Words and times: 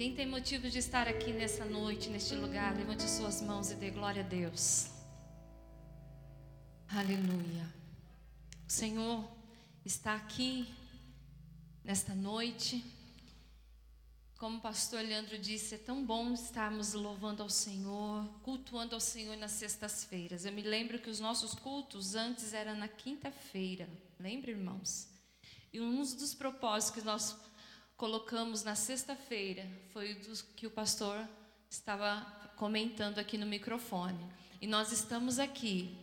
Quem 0.00 0.14
tem 0.14 0.26
motivo 0.26 0.70
de 0.70 0.78
estar 0.78 1.06
aqui 1.06 1.30
nessa 1.30 1.62
noite, 1.62 2.08
neste 2.08 2.34
lugar, 2.34 2.74
levante 2.74 3.02
suas 3.02 3.42
mãos 3.42 3.70
e 3.70 3.74
dê 3.74 3.90
glória 3.90 4.24
a 4.24 4.26
Deus. 4.26 4.88
Aleluia. 6.88 7.68
O 8.66 8.72
Senhor 8.72 9.30
está 9.84 10.14
aqui 10.14 10.66
nesta 11.84 12.14
noite. 12.14 12.82
Como 14.38 14.56
o 14.56 14.60
pastor 14.62 15.02
Leandro 15.02 15.38
disse, 15.38 15.74
é 15.74 15.78
tão 15.78 16.02
bom 16.02 16.32
estarmos 16.32 16.94
louvando 16.94 17.42
ao 17.42 17.50
Senhor, 17.50 18.26
cultuando 18.42 18.94
ao 18.94 19.00
Senhor 19.02 19.36
nas 19.36 19.50
sextas-feiras. 19.50 20.46
Eu 20.46 20.52
me 20.52 20.62
lembro 20.62 20.98
que 20.98 21.10
os 21.10 21.20
nossos 21.20 21.54
cultos 21.54 22.14
antes 22.14 22.54
eram 22.54 22.74
na 22.74 22.88
quinta-feira. 22.88 23.86
Lembra, 24.18 24.50
irmãos? 24.50 25.10
E 25.70 25.78
um 25.78 26.00
dos 26.00 26.32
propósitos 26.32 26.98
que 26.98 27.06
nós 27.06 27.36
colocamos 28.00 28.64
na 28.64 28.74
sexta-feira 28.74 29.68
foi 29.92 30.14
o 30.14 30.16
que 30.56 30.66
o 30.66 30.70
pastor 30.70 31.18
estava 31.68 32.26
comentando 32.56 33.18
aqui 33.18 33.36
no 33.36 33.44
microfone. 33.44 34.18
E 34.58 34.66
nós 34.66 34.90
estamos 34.90 35.38
aqui 35.38 35.94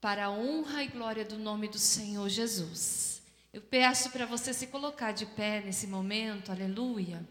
para 0.00 0.26
a 0.26 0.30
honra 0.30 0.84
e 0.84 0.86
glória 0.86 1.24
do 1.24 1.36
nome 1.40 1.66
do 1.66 1.80
Senhor 1.80 2.28
Jesus. 2.28 3.22
Eu 3.52 3.60
peço 3.60 4.10
para 4.10 4.24
você 4.24 4.54
se 4.54 4.68
colocar 4.68 5.10
de 5.10 5.26
pé 5.26 5.60
nesse 5.60 5.88
momento, 5.88 6.52
aleluia. 6.52 7.26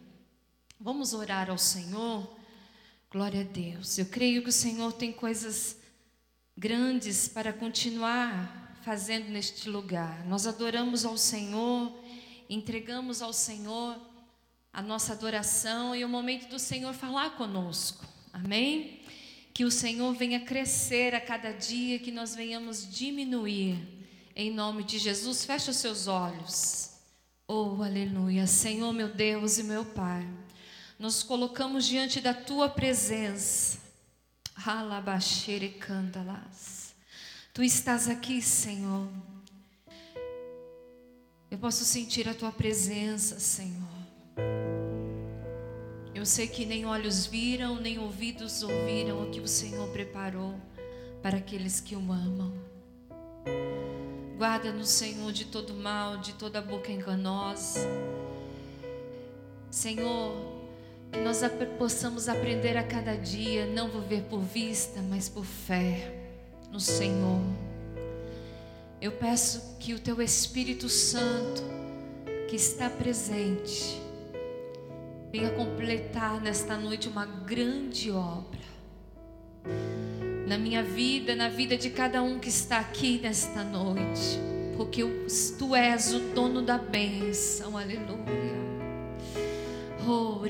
Vamos 0.78 1.14
orar 1.14 1.50
ao 1.50 1.58
Senhor. 1.58 2.36
Glória 3.10 3.40
a 3.40 3.46
Deus. 3.46 3.98
Eu 3.98 4.08
creio 4.08 4.44
que 4.44 4.50
o 4.50 4.54
Senhor 4.54 4.92
tem 4.92 5.14
coisas 5.14 5.78
grandes 6.58 7.30
para 7.30 7.54
continuar 7.54 8.78
fazendo 8.84 9.30
neste 9.30 9.70
lugar. 9.70 10.26
Nós 10.26 10.46
adoramos 10.46 11.06
ao 11.06 11.18
Senhor 11.18 11.98
entregamos 12.52 13.22
ao 13.22 13.32
Senhor 13.32 13.98
a 14.74 14.82
nossa 14.82 15.14
adoração 15.14 15.96
e 15.96 16.06
o 16.06 16.10
momento 16.10 16.48
do 16.50 16.58
Senhor 16.58 16.94
falar 16.94 17.32
conosco. 17.32 18.06
Amém? 18.32 19.02
Que 19.54 19.66
o 19.66 19.72
Senhor 19.72 20.14
venha 20.14 20.40
crescer 20.40 21.14
a 21.14 21.20
cada 21.20 21.52
dia, 21.52 22.00
que 22.00 22.12
nós 22.12 22.34
venhamos 22.34 22.90
diminuir. 22.90 23.78
Em 24.34 24.50
nome 24.50 24.84
de 24.84 24.98
Jesus, 24.98 25.44
feche 25.44 25.70
os 25.70 25.78
seus 25.78 26.08
olhos. 26.08 26.92
Oh, 27.46 27.84
aleluia. 27.84 28.48
Senhor, 28.48 28.94
meu 28.94 29.10
Deus 29.10 29.58
e 29.58 29.64
meu 29.64 29.84
Pai, 29.84 30.26
nos 30.98 31.22
colocamos 31.22 31.86
diante 31.86 32.22
da 32.22 32.34
tua 32.34 32.70
presença. 32.70 33.78
Alabaxere 34.66 35.70
candalas. 35.70 36.96
Tu 37.54 37.64
estás 37.64 38.08
aqui, 38.08 38.42
Senhor. 38.42 39.10
Eu 41.50 41.58
posso 41.58 41.84
sentir 41.84 42.30
a 42.30 42.34
tua 42.34 42.54
presença, 42.54 43.38
Senhor. 43.38 43.91
Eu 46.14 46.26
sei 46.26 46.48
que 46.48 46.66
nem 46.66 46.86
olhos 46.86 47.26
viram, 47.26 47.82
nem 47.82 47.98
ouvidos 47.98 48.62
ouviram 48.62 49.24
o 49.24 49.32
que 49.32 49.40
o 49.40 49.48
Senhor 49.48 49.88
preparou 49.90 50.54
para 51.22 51.38
aqueles 51.38 51.80
que 51.80 51.96
o 51.96 52.12
amam. 52.12 52.54
Guarda-nos, 54.38 54.90
Senhor, 54.90 55.32
de 55.32 55.46
todo 55.46 55.74
mal, 55.74 56.18
de 56.18 56.34
toda 56.34 56.62
boca 56.62 56.92
enganosa. 56.92 57.80
Senhor, 59.70 60.36
que 61.12 61.20
nós 61.20 61.42
possamos 61.78 62.28
aprender 62.28 62.78
a 62.78 62.84
cada 62.84 63.16
dia, 63.16 63.66
não 63.66 63.90
viver 63.90 64.24
por 64.24 64.42
vista, 64.42 65.02
mas 65.02 65.28
por 65.30 65.46
fé 65.46 66.14
no 66.72 66.80
Senhor. 66.80 67.42
Eu 69.02 69.12
peço 69.12 69.78
que 69.80 69.94
o 69.94 70.00
teu 70.00 70.22
Espírito 70.22 70.88
Santo, 70.88 71.64
que 72.48 72.56
está 72.56 72.90
presente, 72.90 74.02
venha 75.32 75.50
completar 75.52 76.42
nesta 76.42 76.76
noite 76.76 77.08
uma 77.08 77.26
grande 77.26 78.12
obra. 78.12 78.60
Na 80.46 80.58
minha 80.58 80.84
vida, 80.84 81.36
na 81.36 81.48
vida 81.48 81.78
de 81.78 81.90
cada 81.90 82.22
um 82.22 82.38
que 82.38 82.50
está 82.50 82.80
aqui 82.80 83.20
nesta 83.20 83.64
noite, 83.64 84.40
porque 84.76 85.02
tu 85.58 85.74
és 85.74 86.14
o 86.14 86.20
dono 86.36 86.62
da 86.62 86.78
bênção, 86.78 87.78
aleluia. 87.78 88.52
Oh, 90.06 90.42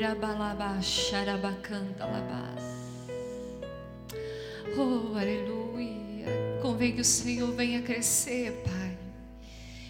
Oh, 4.77 5.15
aleluia. 5.15 6.25
Convém 6.61 6.93
que 6.93 7.01
o 7.01 7.05
Senhor 7.05 7.51
venha 7.51 7.81
crescer, 7.81 8.63
Pai. 8.63 8.97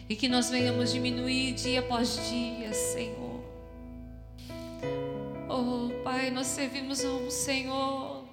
E 0.10 0.16
que 0.16 0.28
nós 0.28 0.50
venhamos 0.50 0.92
diminuir 0.92 1.54
dia 1.54 1.80
após 1.80 2.20
dia, 2.28 2.74
Senhor. 2.74 3.21
Nós 6.32 6.48
servimos 6.48 7.04
a 7.04 7.10
um 7.10 7.30
Senhor 7.30 8.24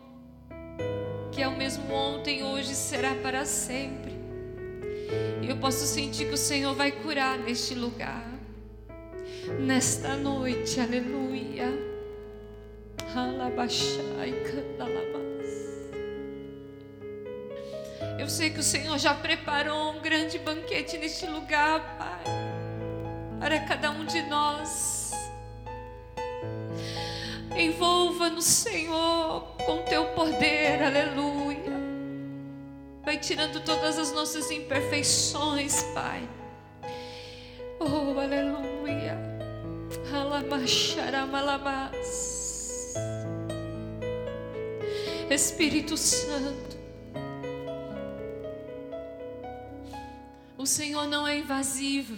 que 1.32 1.42
é 1.42 1.48
o 1.48 1.56
mesmo 1.56 1.92
ontem, 1.92 2.42
hoje 2.42 2.74
será 2.74 3.14
para 3.16 3.44
sempre. 3.44 4.12
E 5.42 5.48
eu 5.48 5.56
posso 5.58 5.86
sentir 5.86 6.26
que 6.26 6.34
o 6.34 6.36
Senhor 6.36 6.74
vai 6.74 6.90
curar 6.90 7.38
neste 7.38 7.74
lugar, 7.74 8.24
nesta 9.60 10.16
noite, 10.16 10.80
aleluia. 10.80 11.66
Eu 18.18 18.28
sei 18.28 18.50
que 18.50 18.60
o 18.60 18.64
Senhor 18.64 18.98
já 18.98 19.14
preparou 19.14 19.92
um 19.92 20.00
grande 20.00 20.38
banquete 20.38 20.98
neste 20.98 21.26
lugar, 21.26 21.96
Pai, 21.98 22.24
para 23.40 23.60
cada 23.60 23.90
um 23.90 24.04
de 24.04 24.22
nós. 24.22 24.97
Envolva-nos, 28.28 28.44
Senhor, 28.44 29.40
com 29.64 29.78
teu 29.84 30.04
poder, 30.08 30.82
aleluia. 30.82 31.78
Vai 33.02 33.16
tirando 33.18 33.64
todas 33.64 33.98
as 33.98 34.12
nossas 34.12 34.50
imperfeições, 34.50 35.82
Pai. 35.94 36.28
Oh, 37.80 38.20
aleluia. 38.20 39.16
Alamacharamalabás. 40.12 42.94
Espírito 45.30 45.96
Santo, 45.96 46.76
O 50.56 50.64
Senhor 50.66 51.06
não 51.06 51.26
é 51.26 51.38
invasivo, 51.38 52.14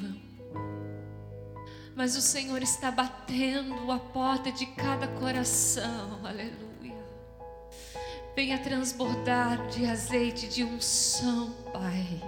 mas 2.00 2.16
o 2.16 2.22
Senhor 2.22 2.62
está 2.62 2.90
batendo 2.90 3.92
a 3.92 3.98
porta 3.98 4.50
de 4.50 4.64
cada 4.64 5.06
coração, 5.06 6.18
aleluia. 6.24 6.96
Venha 8.34 8.56
transbordar 8.56 9.68
de 9.68 9.84
azeite 9.84 10.48
de 10.48 10.64
unção, 10.64 11.50
Pai. 11.70 12.22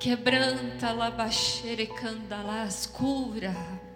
Quebranta, 0.00 0.90
labaxere, 0.90 1.86
candalás, 1.86 2.86
cura, 2.86 3.54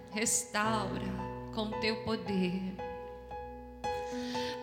restaura 0.09 1.11
com 1.53 1.69
teu 1.81 1.97
poder. 2.05 2.61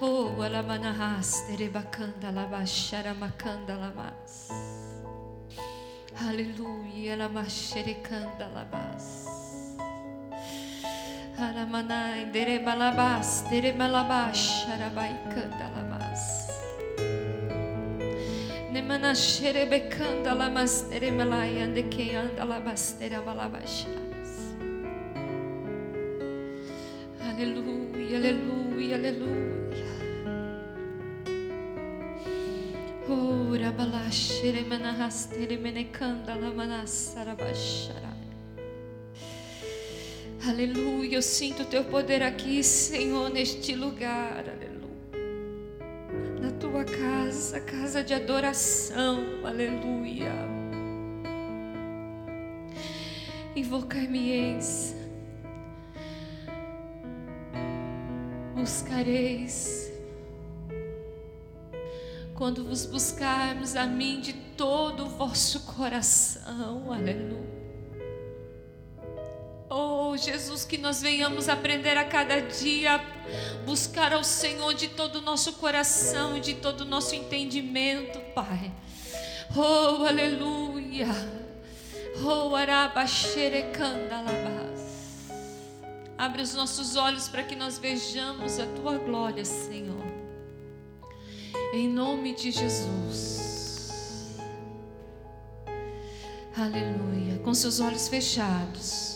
Oh, 0.01 0.41
alamanahas, 0.41 1.43
terebacanda, 1.49 2.31
labaxara, 2.31 3.13
macanda, 3.13 3.77
lamas. 3.77 4.49
Aleluia, 6.19 7.15
la 7.15 7.29
mashericanda 7.29 8.49
labas. 8.49 9.40
Aramanai, 11.41 12.27
dereba 12.31 12.75
labas, 12.77 13.45
dereba 13.49 13.89
labas, 13.89 14.67
arabaicanda 14.69 15.73
labas. 15.73 16.53
Nemana 18.71 19.15
xerebecanda 19.15 20.35
lamas, 20.35 20.85
deremalai, 20.91 21.63
ande 21.63 21.89
que 21.89 22.15
anda 22.15 22.45
labas, 22.45 22.97
dereba 23.01 23.33
labas. 23.33 23.87
Aleluia, 27.25 28.19
aleluia, 28.19 28.97
aleluia. 28.97 29.41
Aleluia, 40.49 41.17
eu 41.17 41.23
sinto 41.23 41.65
o 41.65 41.67
teu 41.67 41.85
poder 41.85 42.23
aqui, 42.23 42.65
Senhor, 42.65 43.29
neste 43.29 43.75
lugar. 43.75 44.43
Aleluia. 44.49 44.81
Na 46.41 46.51
tua 46.53 46.83
casa, 46.83 47.61
casa 47.61 48.03
de 48.03 48.15
adoração. 48.15 49.23
Aleluia. 49.45 50.33
Invocai-me-eis. 53.55 54.97
Buscareis 58.55 59.93
quando 62.35 62.65
vos 62.65 62.87
buscarmos 62.87 63.77
a 63.77 63.85
mim 63.85 64.23
de 64.23 64.33
todo 64.57 65.05
o 65.05 65.09
vosso 65.11 65.61
coração. 65.75 66.91
Aleluia. 66.91 67.60
Jesus, 70.23 70.65
que 70.65 70.79
nós 70.79 71.03
venhamos 71.03 71.49
aprender 71.49 71.97
a 71.97 72.05
cada 72.05 72.41
dia 72.41 73.01
buscar 73.65 74.13
ao 74.13 74.25
Senhor 74.25 74.75
de 74.75 74.89
todo 74.89 75.17
o 75.17 75.21
nosso 75.21 75.55
coração 75.55 76.41
de 76.41 76.55
todo 76.55 76.83
o 76.83 76.85
nosso 76.85 77.15
entendimento, 77.15 78.19
Pai. 78.35 78.73
Oh, 79.57 80.05
aleluia. 80.05 81.09
Oh, 82.25 82.55
arabaxerecandalabás. 82.55 84.81
Abre 86.17 86.43
os 86.43 86.55
nossos 86.55 86.97
olhos 86.97 87.29
para 87.29 87.43
que 87.43 87.57
nós 87.57 87.79
vejamos 87.79 88.59
a 88.59 88.67
tua 88.67 88.99
glória, 88.99 89.45
Senhor. 89.45 90.05
Em 91.73 91.89
nome 91.89 92.35
de 92.35 92.51
Jesus. 92.51 94.37
Aleluia. 96.57 97.39
Com 97.43 97.55
seus 97.55 97.81
olhos 97.81 98.09
fechados. 98.09 99.10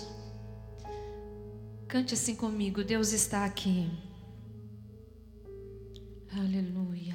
Cante 1.94 2.14
assim 2.14 2.35
comigo. 2.35 2.82
Deus 2.82 3.12
está 3.12 3.44
aqui. 3.44 3.88
Aleluia. 6.37 7.14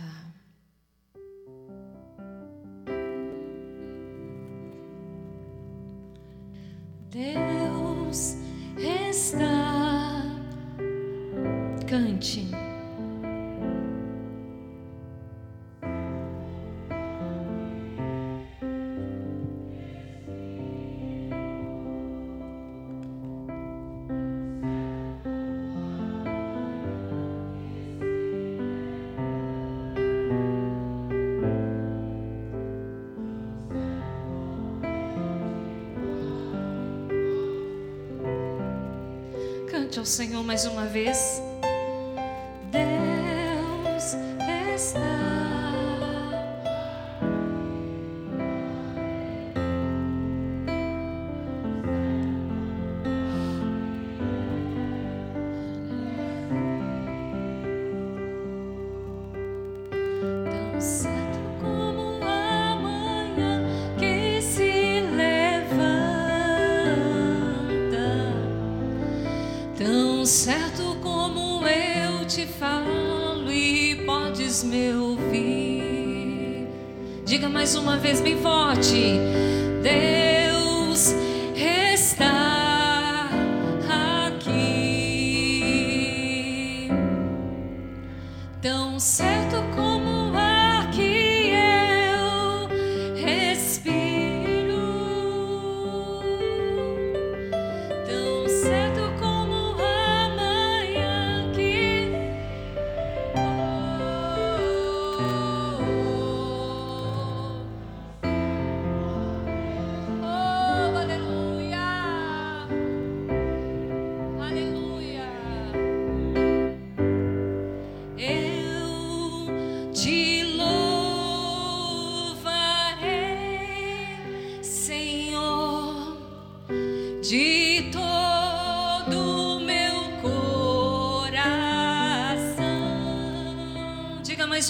Deus 7.10 8.38
está. 8.88 10.24
Cante. 11.86 12.48
Ao 39.98 40.06
Senhor 40.06 40.44
mais 40.44 40.66
uma 40.66 40.86
vez. 40.86 41.42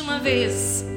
Uma 0.09 0.19
vez. 0.19 0.88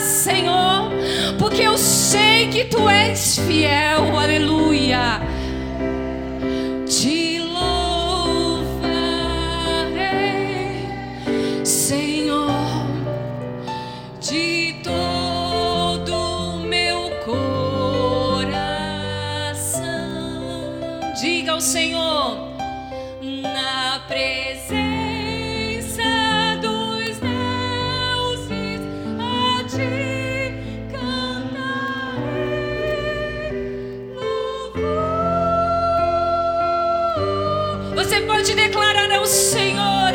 Senhor, 0.00 0.90
porque 1.38 1.62
eu 1.62 1.76
sei 1.76 2.48
que 2.48 2.64
tu 2.64 2.88
és 2.88 3.38
fiel, 3.38 4.18
aleluia. 4.18 5.20
Te 6.86 7.23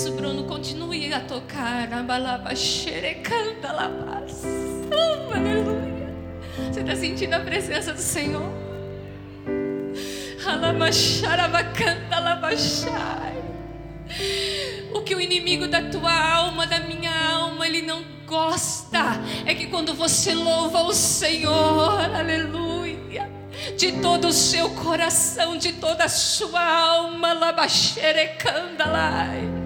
Isso, 0.00 0.12
Bruno, 0.12 0.44
continue 0.44 1.12
a 1.12 1.20
tocar. 1.20 1.92
Oh, 4.90 5.34
aleluia. 5.34 6.08
Você 6.72 6.80
está 6.80 6.96
sentindo 6.96 7.34
a 7.34 7.40
presença 7.40 7.92
do 7.92 8.00
Senhor? 8.00 8.50
O 14.94 15.02
que 15.02 15.14
o 15.14 15.20
inimigo 15.20 15.68
da 15.68 15.82
tua 15.82 16.10
alma, 16.10 16.66
da 16.66 16.80
minha 16.80 17.12
alma, 17.34 17.66
ele 17.66 17.82
não 17.82 18.02
gosta 18.26 19.20
é 19.44 19.54
que 19.54 19.66
quando 19.66 19.92
você 19.92 20.32
louva 20.32 20.80
o 20.80 20.94
Senhor, 20.94 22.00
aleluia, 22.16 23.30
de 23.76 24.00
todo 24.00 24.28
o 24.28 24.32
seu 24.32 24.70
coração, 24.70 25.58
de 25.58 25.74
toda 25.74 26.04
a 26.04 26.08
sua 26.08 26.62
alma, 26.62 27.34
labaxerecandalai 27.34 29.59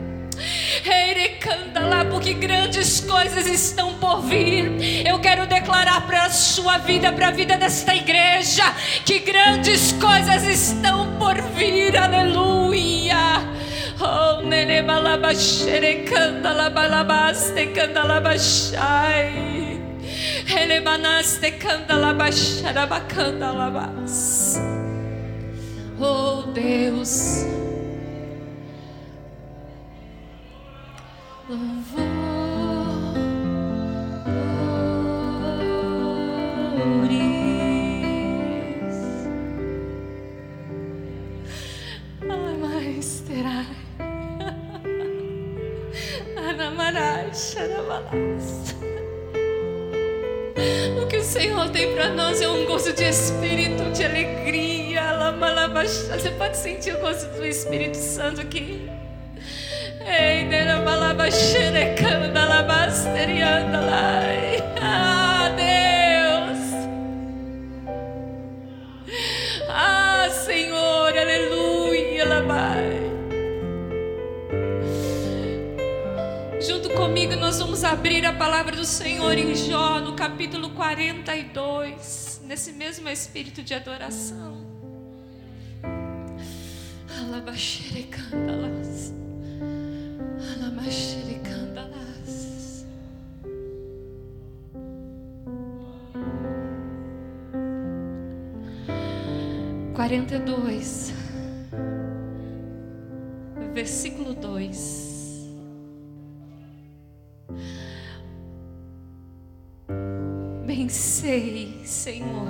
lá, 1.80 2.04
porque 2.04 2.34
grandes 2.34 3.00
coisas 3.00 3.46
estão 3.46 3.94
por 3.94 4.20
vir. 4.22 5.06
Eu 5.06 5.18
quero 5.18 5.46
declarar 5.46 6.06
para 6.06 6.24
a 6.24 6.30
sua 6.30 6.78
vida, 6.78 7.12
para 7.12 7.28
a 7.28 7.30
vida 7.30 7.56
desta 7.56 7.94
igreja, 7.94 8.64
que 9.04 9.20
grandes 9.20 9.92
coisas 9.92 10.42
estão 10.44 11.16
por 11.18 11.40
vir. 11.56 11.96
Aleluia. 11.96 13.16
Oh. 14.00 14.34
Oh 25.98 26.42
Deus. 26.52 27.63
O 51.00 51.06
que 51.06 51.16
o 51.16 51.22
Senhor 51.22 51.70
tem 51.70 51.94
para 51.94 52.08
nós 52.14 52.40
é 52.40 52.48
um 52.48 52.64
gozo 52.66 52.92
de 52.92 53.04
espírito, 53.04 53.92
de 53.92 54.04
alegria. 54.04 54.74
Você 56.10 56.30
pode 56.30 56.56
sentir 56.56 56.94
o 56.94 57.00
gozo 57.00 57.28
do 57.28 57.46
Espírito 57.46 57.96
Santo 57.96 58.40
aqui? 58.40 58.83
Ei, 60.06 60.44
Ah, 64.80 65.48
Deus. 65.56 66.58
Ah, 69.70 70.28
Senhor, 70.30 71.16
aleluia, 71.16 72.24
Junto 76.60 76.90
comigo 76.90 77.34
nós 77.36 77.58
vamos 77.58 77.82
abrir 77.82 78.26
a 78.26 78.32
palavra 78.32 78.76
do 78.76 78.84
Senhor 78.84 79.36
em 79.38 79.54
Jó, 79.54 80.00
no 80.00 80.12
capítulo 80.14 80.70
42, 80.70 82.42
nesse 82.44 82.72
mesmo 82.72 83.08
espírito 83.08 83.62
de 83.62 83.72
adoração. 83.72 84.62
Alabaxerecandalas. 87.20 89.23
Quarenta 99.94 100.34
e 100.34 100.38
dois, 100.40 101.12
versículo 103.72 104.34
dois. 104.34 105.48
Bem 110.66 110.88
sei, 110.90 111.80
Senhor, 111.86 112.48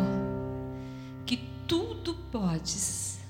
que 1.24 1.36
tudo 1.68 2.14
podes 2.32 3.20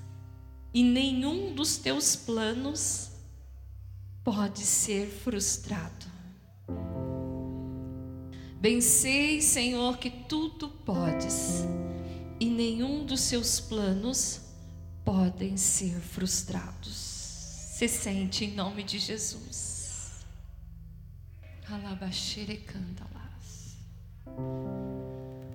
e 0.73 0.83
nenhum 0.83 1.55
dos 1.55 1.77
teus 1.77 2.17
planos 2.17 3.14
pode 4.25 4.61
ser 4.61 5.07
frustrado. 5.07 6.07
Bem 8.59 8.81
sei, 8.81 9.43
Senhor, 9.43 9.99
que 9.99 10.11
tudo 10.11 10.71
podes 10.71 11.63
e 12.41 12.47
nenhum 12.47 13.05
dos 13.05 13.21
seus 13.21 13.61
planos 13.61 14.41
podem 15.05 15.59
ser 15.59 16.01
frustrados. 16.01 16.95
Se 16.95 17.87
sente 17.87 18.47
em 18.47 18.55
nome 18.55 18.83
de 18.83 18.99
Jesus. 18.99 20.25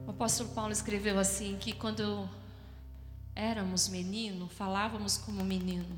O 0.06 0.12
apóstolo 0.12 0.50
Paulo 0.50 0.72
escreveu 0.72 1.18
assim 1.18 1.58
que 1.58 1.74
quando 1.74 2.30
éramos 3.34 3.88
menino, 3.88 4.48
falávamos 4.48 5.18
como 5.18 5.44
menino. 5.44 5.98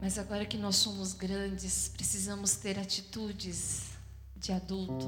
Mas 0.00 0.18
agora 0.18 0.46
que 0.46 0.56
nós 0.56 0.76
somos 0.76 1.12
grandes, 1.12 1.88
precisamos 1.88 2.56
ter 2.56 2.78
atitudes 2.78 3.90
de 4.34 4.50
adulto. 4.50 5.06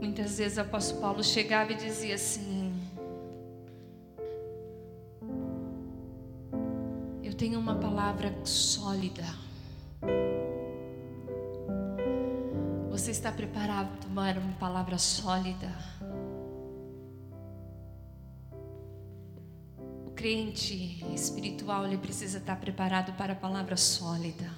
Muitas 0.00 0.38
vezes 0.38 0.56
o 0.56 0.62
apóstolo 0.62 1.00
Paulo 1.00 1.22
chegava 1.22 1.72
e 1.72 1.74
dizia 1.74 2.14
assim: 2.14 2.72
Eu 7.22 7.34
tenho 7.34 7.60
uma 7.60 7.74
palavra 7.74 8.34
sólida. 8.44 9.24
Você 12.90 13.10
está 13.10 13.30
preparado 13.30 13.88
para 13.88 14.08
tomar 14.08 14.38
uma 14.38 14.52
palavra 14.54 14.96
sólida? 14.96 15.70
Crente 20.22 21.04
espiritual, 21.12 21.84
ele 21.84 21.98
precisa 21.98 22.38
estar 22.38 22.54
preparado 22.54 23.12
para 23.14 23.32
a 23.32 23.36
palavra 23.36 23.76
sólida. 23.76 24.48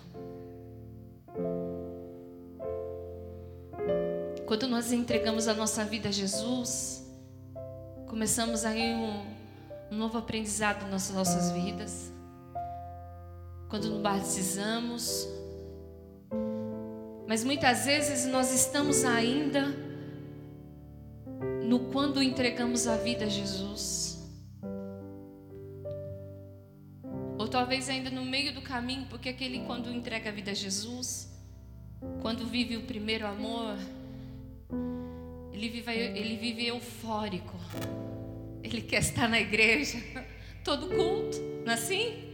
Quando 4.44 4.68
nós 4.68 4.92
entregamos 4.92 5.48
a 5.48 5.54
nossa 5.54 5.82
vida 5.82 6.10
a 6.10 6.12
Jesus, 6.12 7.10
começamos 8.06 8.66
aí 8.66 8.94
um, 8.94 9.24
um 9.90 9.96
novo 9.96 10.18
aprendizado 10.18 10.86
nas 10.90 11.10
nossas 11.10 11.50
vidas. 11.52 12.12
Quando 13.70 13.88
nos 13.88 14.02
batizamos, 14.02 15.26
mas 17.26 17.42
muitas 17.42 17.86
vezes 17.86 18.26
nós 18.26 18.52
estamos 18.52 19.02
ainda 19.02 19.74
no 21.66 21.90
quando 21.90 22.22
entregamos 22.22 22.86
a 22.86 22.98
vida 22.98 23.24
a 23.24 23.28
Jesus. 23.30 24.03
Talvez 27.54 27.88
ainda 27.88 28.10
no 28.10 28.24
meio 28.24 28.52
do 28.52 28.60
caminho, 28.60 29.06
porque 29.08 29.28
aquele 29.28 29.60
quando 29.60 29.88
entrega 29.88 30.28
a 30.28 30.32
vida 30.32 30.50
a 30.50 30.54
Jesus, 30.54 31.32
quando 32.20 32.44
vive 32.44 32.76
o 32.76 32.82
primeiro 32.82 33.24
amor, 33.28 33.78
ele 35.52 35.68
vive, 35.68 35.92
ele 35.92 36.36
vive 36.36 36.66
eufórico. 36.66 37.56
Ele 38.60 38.80
quer 38.80 38.98
estar 38.98 39.28
na 39.28 39.38
igreja, 39.38 40.02
todo 40.64 40.88
culto, 40.88 41.40
não 41.64 41.70
é 41.70 41.74
assim? 41.74 42.24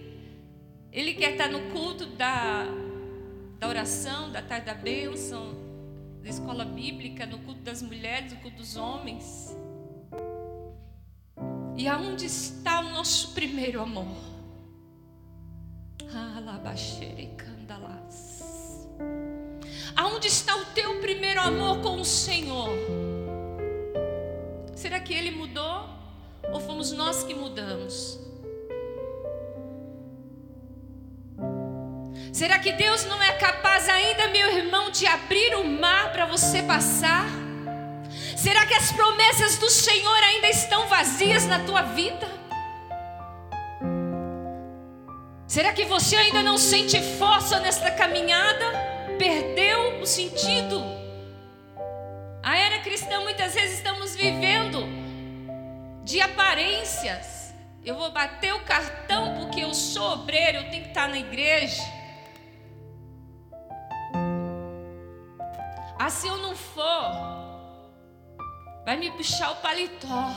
Ele 0.90 1.12
quer 1.12 1.32
estar 1.32 1.50
no 1.50 1.70
culto 1.70 2.06
da, 2.06 2.64
da 3.58 3.68
oração, 3.68 4.32
da 4.32 4.40
tarde 4.40 4.64
da 4.64 4.74
bênção, 4.74 5.54
da 6.22 6.30
escola 6.30 6.64
bíblica, 6.64 7.26
no 7.26 7.40
culto 7.40 7.60
das 7.60 7.82
mulheres, 7.82 8.32
no 8.32 8.38
culto 8.38 8.56
dos 8.56 8.74
homens. 8.74 9.54
E 11.76 11.86
aonde 11.86 12.24
está 12.24 12.80
o 12.80 12.84
nosso 12.84 13.34
primeiro 13.34 13.82
amor? 13.82 14.39
Aonde 19.96 20.28
está 20.28 20.56
o 20.56 20.64
teu 20.66 21.00
primeiro 21.00 21.40
amor 21.40 21.80
com 21.80 22.00
o 22.00 22.04
Senhor? 22.04 22.70
Será 24.74 24.98
que 24.98 25.14
ele 25.14 25.30
mudou? 25.30 25.88
Ou 26.52 26.60
fomos 26.60 26.92
nós 26.92 27.22
que 27.22 27.34
mudamos? 27.34 28.18
Será 32.32 32.58
que 32.58 32.72
Deus 32.72 33.04
não 33.04 33.22
é 33.22 33.32
capaz 33.32 33.88
ainda, 33.88 34.28
meu 34.28 34.56
irmão, 34.56 34.90
de 34.90 35.06
abrir 35.06 35.54
o 35.56 35.64
mar 35.64 36.12
para 36.12 36.26
você 36.26 36.62
passar? 36.62 37.26
Será 38.36 38.64
que 38.66 38.74
as 38.74 38.90
promessas 38.92 39.58
do 39.58 39.68
Senhor 39.68 40.22
ainda 40.24 40.48
estão 40.48 40.88
vazias 40.88 41.46
na 41.46 41.64
tua 41.64 41.82
vida? 41.82 42.26
Será 45.50 45.72
que 45.72 45.84
você 45.84 46.14
ainda 46.14 46.44
não 46.44 46.56
sente 46.56 46.96
força 47.18 47.58
nesta 47.58 47.90
caminhada? 47.90 48.66
Perdeu 49.18 50.00
o 50.00 50.06
sentido? 50.06 50.80
A 52.40 52.56
era 52.56 52.78
cristã 52.78 53.20
muitas 53.22 53.52
vezes 53.54 53.78
estamos 53.78 54.14
vivendo 54.14 54.78
de 56.04 56.20
aparências. 56.20 57.52
Eu 57.84 57.96
vou 57.96 58.12
bater 58.12 58.54
o 58.54 58.60
cartão 58.60 59.40
porque 59.40 59.64
eu 59.64 59.74
sou 59.74 60.12
obreiro, 60.12 60.58
eu 60.58 60.70
tenho 60.70 60.84
que 60.84 60.90
estar 60.90 61.08
na 61.08 61.18
igreja. 61.18 61.82
Ah, 65.98 66.10
se 66.10 66.28
eu 66.28 66.36
não 66.36 66.54
for, 66.54 67.10
vai 68.84 68.96
me 68.96 69.10
puxar 69.10 69.50
o 69.50 69.56
paletó. 69.56 70.32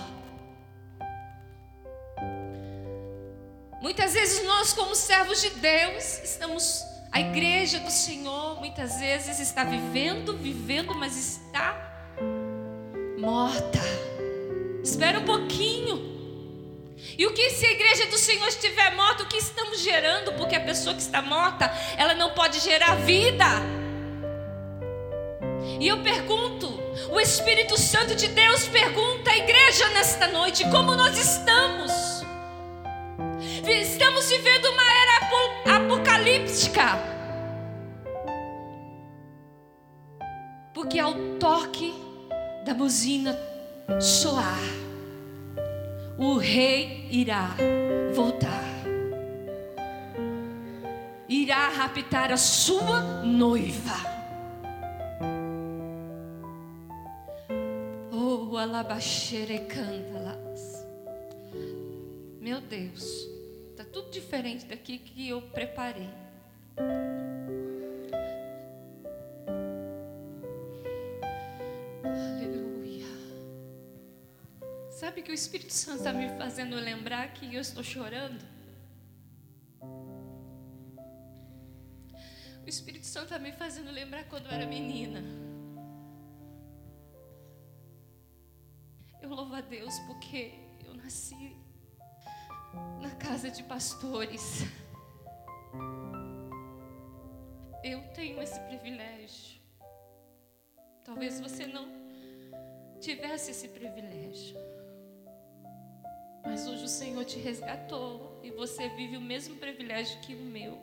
Muitas 3.83 4.13
vezes 4.13 4.45
nós, 4.45 4.71
como 4.71 4.95
servos 4.95 5.41
de 5.41 5.49
Deus, 5.49 6.21
estamos, 6.23 6.85
a 7.11 7.19
igreja 7.19 7.79
do 7.79 7.91
Senhor, 7.91 8.57
muitas 8.57 8.97
vezes 8.97 9.41
está 9.41 9.65
vivendo, 9.65 10.37
vivendo, 10.37 10.95
mas 10.95 11.17
está 11.17 11.75
morta. 13.19 13.81
Espera 14.81 15.19
um 15.19 15.25
pouquinho. 15.25 15.99
E 17.17 17.27
o 17.27 17.33
que 17.33 17.49
se 17.49 17.65
a 17.65 17.71
igreja 17.73 18.05
do 18.05 18.17
Senhor 18.17 18.47
estiver 18.47 18.95
morta, 18.95 19.23
o 19.23 19.27
que 19.27 19.35
estamos 19.35 19.81
gerando? 19.81 20.31
Porque 20.35 20.55
a 20.55 20.61
pessoa 20.61 20.95
que 20.95 21.01
está 21.01 21.21
morta, 21.21 21.65
ela 21.97 22.13
não 22.13 22.29
pode 22.33 22.61
gerar 22.61 22.95
vida. 22.95 23.43
E 25.81 25.85
eu 25.89 26.01
pergunto, 26.01 26.69
o 27.11 27.19
Espírito 27.19 27.77
Santo 27.77 28.15
de 28.15 28.29
Deus 28.29 28.65
pergunta 28.65 29.29
à 29.29 29.37
igreja 29.37 29.89
nesta 29.89 30.27
noite: 30.27 30.63
como 30.69 30.95
nós 30.95 31.17
estamos? 31.17 32.22
Estamos 33.65 34.29
vivendo 34.29 34.65
uma 34.65 34.83
era 34.83 35.77
apocalíptica. 35.77 36.99
Porque 40.73 40.99
ao 40.99 41.13
toque 41.39 41.93
da 42.65 42.73
buzina 42.73 43.37
soar, 43.99 44.59
o 46.17 46.37
rei 46.37 47.07
irá 47.11 47.55
voltar. 48.13 48.63
Irá 51.27 51.69
raptar 51.69 52.31
a 52.31 52.37
sua 52.37 53.01
noiva. 53.23 54.13
alabaxere 58.63 59.59
cantalas. 59.59 60.85
Meu 62.39 62.61
Deus, 62.61 63.29
diferente 64.13 64.65
daqui 64.65 64.99
que 64.99 65.27
eu 65.27 65.41
preparei. 65.41 66.09
Aleluia. 72.03 73.07
Sabe 74.91 75.23
que 75.23 75.31
o 75.31 75.33
Espírito 75.33 75.73
Santo 75.73 75.97
está 75.97 76.13
me 76.13 76.29
fazendo 76.37 76.75
lembrar 76.75 77.33
que 77.33 77.53
eu 77.55 77.61
estou 77.61 77.83
chorando? 77.83 78.45
O 82.63 82.69
Espírito 82.69 83.05
Santo 83.05 83.25
está 83.25 83.39
me 83.39 83.51
fazendo 83.51 83.91
lembrar 83.91 84.23
quando 84.25 84.45
eu 84.45 84.51
era 84.51 84.65
menina. 84.65 85.21
Eu 89.21 89.29
louvo 89.29 89.55
a 89.55 89.61
Deus 89.61 89.97
porque 90.07 90.53
eu 90.85 90.93
nasci 90.93 91.55
na 93.01 93.11
casa 93.11 93.49
de 93.49 93.63
pastores. 93.63 94.63
Eu 97.83 98.01
tenho 98.13 98.41
esse 98.41 98.59
privilégio. 98.61 99.61
Talvez 101.03 101.39
você 101.39 101.65
não 101.67 101.85
tivesse 103.01 103.51
esse 103.51 103.67
privilégio. 103.67 104.55
Mas 106.43 106.67
hoje 106.67 106.85
o 106.85 106.87
Senhor 106.89 107.25
te 107.25 107.39
resgatou 107.39 108.39
e 108.43 108.51
você 108.51 108.87
vive 108.89 109.17
o 109.17 109.21
mesmo 109.21 109.55
privilégio 109.57 110.19
que 110.21 110.35
o 110.35 110.39
meu. 110.39 110.77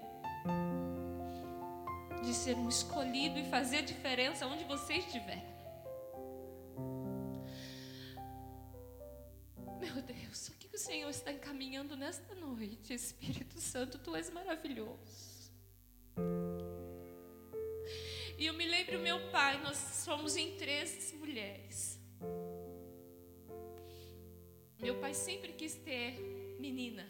De 2.22 2.34
ser 2.34 2.54
um 2.56 2.68
escolhido 2.68 3.38
e 3.38 3.44
fazer 3.44 3.82
diferença 3.82 4.46
onde 4.46 4.64
você 4.64 4.94
estiver. 4.94 5.42
Meu 9.92 10.02
Deus, 10.02 10.48
o 10.48 10.52
que 10.52 10.72
o 10.72 10.78
Senhor 10.78 11.10
está 11.10 11.32
encaminhando 11.32 11.96
nesta 11.96 12.32
noite? 12.36 12.94
Espírito 12.94 13.60
Santo, 13.60 13.98
tu 13.98 14.14
és 14.14 14.30
maravilhoso. 14.30 15.50
E 18.38 18.46
eu 18.46 18.54
me 18.54 18.66
lembro 18.66 19.00
meu 19.00 19.30
pai, 19.30 19.60
nós 19.62 19.76
somos 19.76 20.36
em 20.36 20.56
três 20.56 21.12
mulheres. 21.14 21.98
Meu 24.78 25.00
pai 25.00 25.12
sempre 25.12 25.52
quis 25.54 25.74
ter 25.74 26.20
menina. 26.60 27.06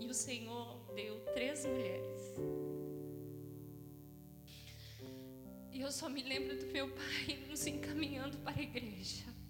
E 0.00 0.06
o 0.06 0.14
Senhor 0.14 0.90
deu 0.94 1.20
três 1.34 1.66
mulheres. 1.66 2.22
E 5.70 5.80
eu 5.80 5.92
só 5.92 6.08
me 6.08 6.22
lembro 6.22 6.56
do 6.56 6.66
meu 6.66 6.88
pai 6.90 7.38
nos 7.50 7.66
encaminhando 7.66 8.38
para 8.38 8.58
a 8.58 8.62
igreja. 8.62 9.41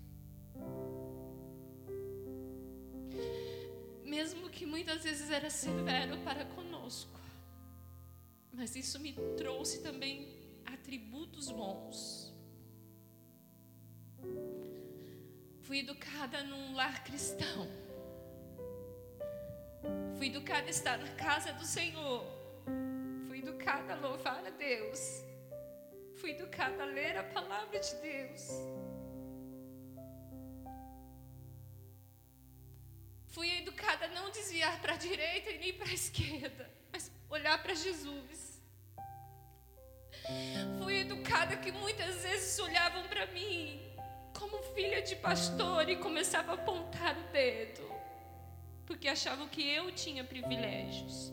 Mesmo 4.32 4.48
que 4.48 4.64
muitas 4.64 5.04
vezes 5.04 5.30
era 5.30 5.50
severo 5.50 6.16
para 6.18 6.44
conosco. 6.46 7.20
Mas 8.50 8.74
isso 8.76 8.98
me 8.98 9.12
trouxe 9.36 9.82
também 9.82 10.28
atributos 10.64 11.50
bons. 11.50 12.32
Fui 15.60 15.80
educada 15.80 16.42
num 16.44 16.74
lar 16.74 17.04
cristão. 17.04 17.68
Fui 20.16 20.28
educada 20.28 20.66
a 20.66 20.70
estar 20.70 20.98
na 20.98 21.12
casa 21.14 21.52
do 21.52 21.64
Senhor. 21.64 22.24
Fui 23.26 23.38
educada 23.38 23.94
a 23.94 23.96
louvar 23.96 24.46
a 24.46 24.50
Deus. 24.50 25.22
Fui 26.16 26.30
educada 26.30 26.82
a 26.84 26.86
ler 26.86 27.18
a 27.18 27.24
palavra 27.24 27.78
de 27.78 27.94
Deus. 27.96 28.48
Para 35.72 35.88
a 35.88 35.94
esquerda, 35.94 36.70
mas 36.92 37.10
olhar 37.28 37.62
para 37.62 37.74
Jesus. 37.74 38.60
Fui 40.82 41.00
educada 41.00 41.56
que 41.56 41.72
muitas 41.72 42.22
vezes 42.22 42.58
olhavam 42.58 43.02
para 43.08 43.26
mim 43.26 43.80
como 44.38 44.62
filha 44.74 45.02
de 45.02 45.16
pastor 45.16 45.88
e 45.88 45.96
começavam 45.96 46.54
a 46.54 46.58
apontar 46.58 47.16
o 47.18 47.32
dedo, 47.32 47.82
porque 48.86 49.08
achavam 49.08 49.48
que 49.48 49.66
eu 49.68 49.92
tinha 49.92 50.24
privilégios. 50.24 51.32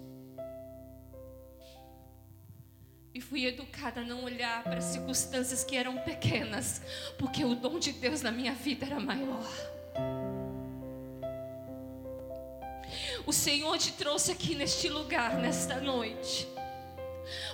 E 3.14 3.20
fui 3.20 3.46
educada 3.46 4.02
a 4.02 4.04
não 4.04 4.24
olhar 4.24 4.64
para 4.64 4.80
circunstâncias 4.80 5.64
que 5.64 5.76
eram 5.76 5.98
pequenas, 6.00 6.82
porque 7.18 7.44
o 7.44 7.56
dom 7.56 7.80
de 7.80 7.92
Deus 7.92 8.22
na 8.22 8.32
minha 8.32 8.54
vida 8.54 8.86
era 8.86 9.00
maior. 9.00 9.44
O 13.30 13.32
Senhor 13.32 13.78
te 13.78 13.92
trouxe 13.92 14.32
aqui 14.32 14.56
neste 14.56 14.90
lugar, 14.90 15.36
nesta 15.36 15.76
noite. 15.76 16.48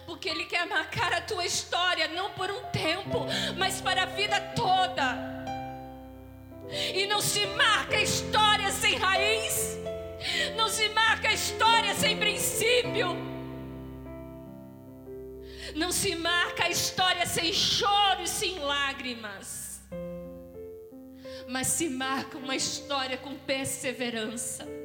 Porque 0.06 0.30
Ele 0.30 0.46
quer 0.46 0.66
marcar 0.66 1.12
a 1.12 1.20
tua 1.20 1.46
história, 1.46 2.08
não 2.08 2.32
por 2.32 2.50
um 2.50 2.64
tempo, 2.68 3.26
mas 3.58 3.82
para 3.82 4.04
a 4.04 4.06
vida 4.06 4.40
toda. 4.56 5.18
E 6.72 7.06
não 7.08 7.20
se 7.20 7.46
marca 7.48 8.02
história 8.02 8.72
sem 8.72 8.96
raiz, 8.96 9.78
não 10.56 10.70
se 10.70 10.88
marca 10.88 11.34
história 11.34 11.94
sem 11.94 12.16
princípio, 12.16 13.10
não 15.76 15.92
se 15.92 16.16
marca 16.16 16.68
a 16.68 16.70
história 16.70 17.26
sem 17.26 17.52
choro 17.52 18.22
e 18.24 18.30
sem 18.30 18.60
lágrimas, 18.60 19.82
mas 21.50 21.68
se 21.68 21.90
marca 21.90 22.38
uma 22.38 22.56
história 22.56 23.18
com 23.18 23.36
perseverança 23.36 24.85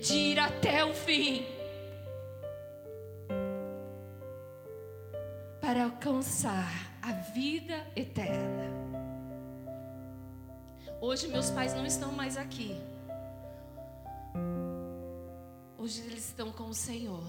de 0.00 0.14
ir 0.14 0.38
até 0.38 0.84
o 0.84 0.94
fim, 0.94 1.44
para 5.60 5.84
alcançar 5.84 6.70
a 7.02 7.12
vida 7.12 7.86
eterna. 7.96 8.66
Hoje 11.00 11.28
meus 11.28 11.50
pais 11.50 11.74
não 11.74 11.84
estão 11.84 12.12
mais 12.12 12.36
aqui. 12.36 12.80
Hoje 15.78 16.02
eles 16.02 16.26
estão 16.26 16.50
com 16.50 16.64
o 16.64 16.74
Senhor. 16.74 17.24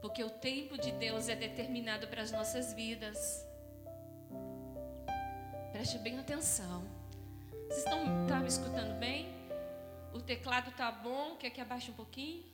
Porque 0.00 0.24
o 0.24 0.30
tempo 0.30 0.76
de 0.76 0.90
Deus 0.92 1.28
é 1.28 1.36
determinado 1.36 2.08
para 2.08 2.22
as 2.22 2.32
nossas 2.32 2.72
vidas. 2.74 3.46
Preste 5.72 5.98
bem 5.98 6.18
atenção. 6.18 6.82
Vocês 7.68 7.78
estão 7.78 8.26
tá 8.26 8.40
me 8.40 8.48
escutando 8.48 8.98
bem? 8.98 9.41
O 10.14 10.20
teclado 10.20 10.70
tá 10.76 10.92
bom? 10.92 11.36
Quer 11.36 11.50
que 11.50 11.60
abaixe 11.60 11.90
um 11.90 11.94
pouquinho? 11.94 12.44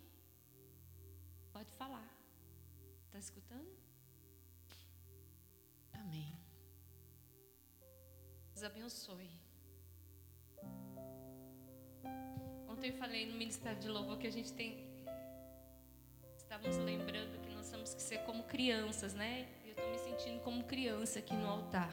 Pode 1.53 1.71
falar. 1.73 2.09
Está 3.07 3.19
escutando? 3.19 3.77
Amém. 5.93 6.39
Deus 8.53 8.63
abençoe. 8.63 9.31
Ontem 12.69 12.91
eu 12.91 12.97
falei 12.97 13.27
no 13.27 13.37
Ministério 13.37 13.81
de 13.81 13.89
Louvor 13.89 14.19
que 14.19 14.29
a 14.29 14.33
gente 14.33 14.53
tem. 14.53 14.89
Estávamos 16.37 16.77
lembrando 16.79 17.41
que 17.43 17.51
nós 17.51 17.69
temos 17.69 17.93
que 17.93 18.01
ser 18.01 18.19
como 18.19 18.45
crianças, 18.45 19.15
né? 19.15 19.49
Eu 19.65 19.71
estou 19.71 19.91
me 19.91 19.99
sentindo 19.99 20.41
como 20.43 20.63
criança 20.65 21.19
aqui 21.19 21.35
no 21.35 21.47
altar. 21.47 21.93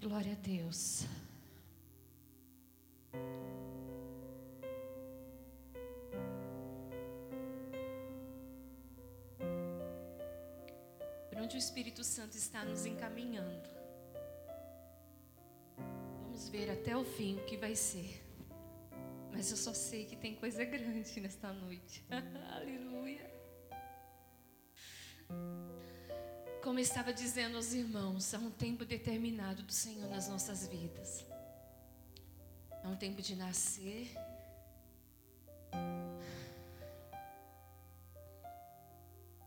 Glória 0.00 0.32
a 0.32 0.36
Deus. 0.36 1.06
Onde 11.46 11.56
o 11.56 11.58
Espírito 11.58 12.02
Santo 12.02 12.36
está 12.36 12.64
nos 12.64 12.84
encaminhando. 12.86 13.70
Vamos 16.24 16.48
ver 16.48 16.68
até 16.68 16.96
o 16.96 17.04
fim 17.04 17.36
o 17.36 17.44
que 17.44 17.56
vai 17.56 17.76
ser. 17.76 18.20
Mas 19.30 19.52
eu 19.52 19.56
só 19.56 19.72
sei 19.72 20.06
que 20.06 20.16
tem 20.16 20.34
coisa 20.34 20.64
grande 20.64 21.20
nesta 21.20 21.52
noite. 21.52 22.04
Aleluia. 22.50 23.30
Como 26.64 26.80
estava 26.80 27.12
dizendo 27.12 27.56
aos 27.56 27.72
irmãos, 27.72 28.34
há 28.34 28.38
um 28.38 28.50
tempo 28.50 28.84
determinado 28.84 29.62
do 29.62 29.72
Senhor 29.72 30.10
nas 30.10 30.28
nossas 30.28 30.66
vidas. 30.66 31.24
É 32.82 32.88
um 32.88 32.96
tempo 32.96 33.22
de 33.22 33.36
nascer. 33.36 34.12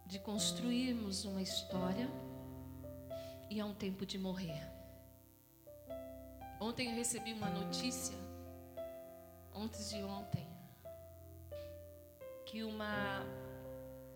De 0.09 0.19
construirmos 0.19 1.23
uma 1.23 1.41
história. 1.41 2.09
E 3.49 3.61
é 3.61 3.63
um 3.63 3.73
tempo 3.73 4.05
de 4.05 4.17
morrer. 4.17 4.61
Ontem 6.59 6.89
eu 6.89 6.95
recebi 6.95 7.31
uma 7.31 7.49
notícia 7.49 8.17
antes 9.55 9.89
de 9.89 10.03
ontem, 10.03 10.45
que 12.45 12.63
uma 12.63 13.25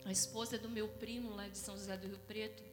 a 0.05 0.11
esposa 0.11 0.57
do 0.57 0.69
meu 0.69 0.87
primo 0.87 1.29
lá 1.35 1.47
de 1.47 1.57
São 1.57 1.77
José 1.77 1.95
do 1.95 2.07
Rio 2.07 2.19
Preto 2.19 2.63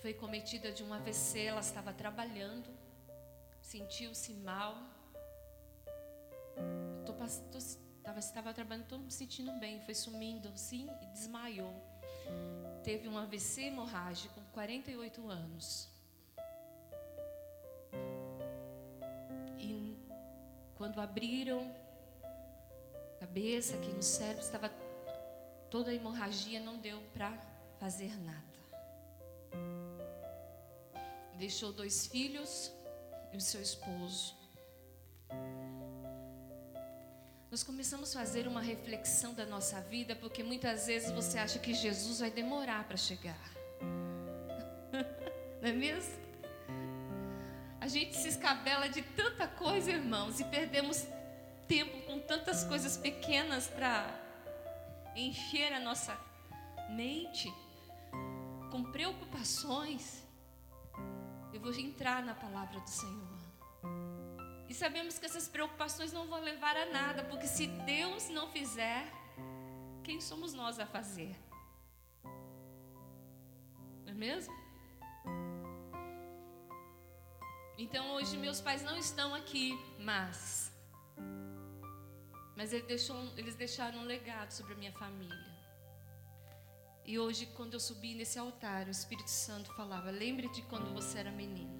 foi 0.00 0.14
cometida 0.14 0.72
de 0.72 0.82
um 0.82 0.94
AVC, 0.94 1.40
ela 1.40 1.60
estava 1.60 1.92
trabalhando, 1.92 2.70
sentiu-se 3.60 4.32
mal. 4.32 4.74
Tô, 7.04 7.12
tô, 7.12 7.58
tava, 8.02 8.18
estava 8.18 8.54
trabalhando, 8.54 8.84
estou 8.84 8.98
me 8.98 9.10
sentindo 9.10 9.52
bem, 9.58 9.80
foi 9.82 9.94
sumindo 9.94 10.48
assim 10.48 10.88
e 11.02 11.06
desmaiou. 11.06 11.74
Teve 12.82 13.08
um 13.08 13.18
AVC 13.18 13.62
hemorrágico 13.62 14.34
com 14.34 14.42
48 14.52 15.28
anos. 15.28 15.88
Quando 20.78 21.00
abriram 21.00 21.74
a 22.22 23.18
cabeça 23.18 23.74
aqui 23.74 23.92
no 23.92 24.02
cérebro, 24.02 24.44
estava 24.44 24.68
toda 25.68 25.90
a 25.90 25.94
hemorragia, 25.94 26.60
não 26.60 26.78
deu 26.78 27.00
para 27.12 27.36
fazer 27.80 28.16
nada. 28.20 28.44
Deixou 31.36 31.72
dois 31.72 32.06
filhos 32.06 32.72
e 33.32 33.36
o 33.36 33.40
seu 33.40 33.60
esposo. 33.60 34.37
Nós 37.50 37.62
começamos 37.62 38.14
a 38.14 38.20
fazer 38.20 38.46
uma 38.46 38.60
reflexão 38.60 39.32
da 39.32 39.46
nossa 39.46 39.80
vida, 39.80 40.14
porque 40.14 40.42
muitas 40.42 40.86
vezes 40.86 41.10
você 41.10 41.38
acha 41.38 41.58
que 41.58 41.72
Jesus 41.72 42.20
vai 42.20 42.30
demorar 42.30 42.84
para 42.84 42.98
chegar. 42.98 43.40
Não 45.62 45.68
é 45.68 45.72
mesmo? 45.72 46.12
A 47.80 47.88
gente 47.88 48.14
se 48.16 48.28
escabela 48.28 48.86
de 48.88 49.00
tanta 49.00 49.48
coisa, 49.48 49.90
irmãos, 49.90 50.40
e 50.40 50.44
perdemos 50.44 51.06
tempo 51.66 52.02
com 52.02 52.18
tantas 52.20 52.64
coisas 52.64 52.98
pequenas 52.98 53.66
para 53.66 54.14
encher 55.16 55.72
a 55.72 55.80
nossa 55.80 56.18
mente 56.90 57.50
com 58.70 58.84
preocupações. 58.92 60.22
Eu 61.50 61.60
vou 61.62 61.72
entrar 61.72 62.22
na 62.22 62.34
palavra 62.34 62.78
do 62.78 62.90
Senhor. 62.90 63.37
E 64.68 64.74
sabemos 64.74 65.18
que 65.18 65.26
essas 65.26 65.48
preocupações 65.48 66.12
não 66.12 66.26
vão 66.26 66.40
levar 66.40 66.76
a 66.76 66.86
nada, 66.86 67.24
porque 67.24 67.46
se 67.46 67.66
Deus 67.66 68.28
não 68.28 68.50
fizer, 68.50 69.10
quem 70.04 70.20
somos 70.20 70.52
nós 70.52 70.78
a 70.78 70.86
fazer? 70.86 71.34
Não 74.04 74.12
é 74.12 74.14
mesmo? 74.14 74.54
Então 77.78 78.14
hoje 78.14 78.36
meus 78.36 78.60
pais 78.60 78.82
não 78.82 78.96
estão 78.96 79.34
aqui, 79.34 79.72
mas 80.00 80.72
mas 82.58 82.72
ele 82.72 82.82
deixou, 82.86 83.16
eles 83.36 83.54
deixaram 83.54 84.00
um 84.00 84.04
legado 84.04 84.50
sobre 84.50 84.74
a 84.74 84.76
minha 84.76 84.92
família. 84.92 85.58
E 87.04 87.16
hoje, 87.16 87.46
quando 87.46 87.74
eu 87.74 87.80
subi 87.80 88.14
nesse 88.16 88.36
altar, 88.36 88.88
o 88.88 88.90
Espírito 88.90 89.30
Santo 89.30 89.72
falava: 89.74 90.10
lembre 90.10 90.48
de 90.48 90.62
quando 90.62 90.92
você 90.92 91.20
era 91.20 91.30
menino. 91.30 91.77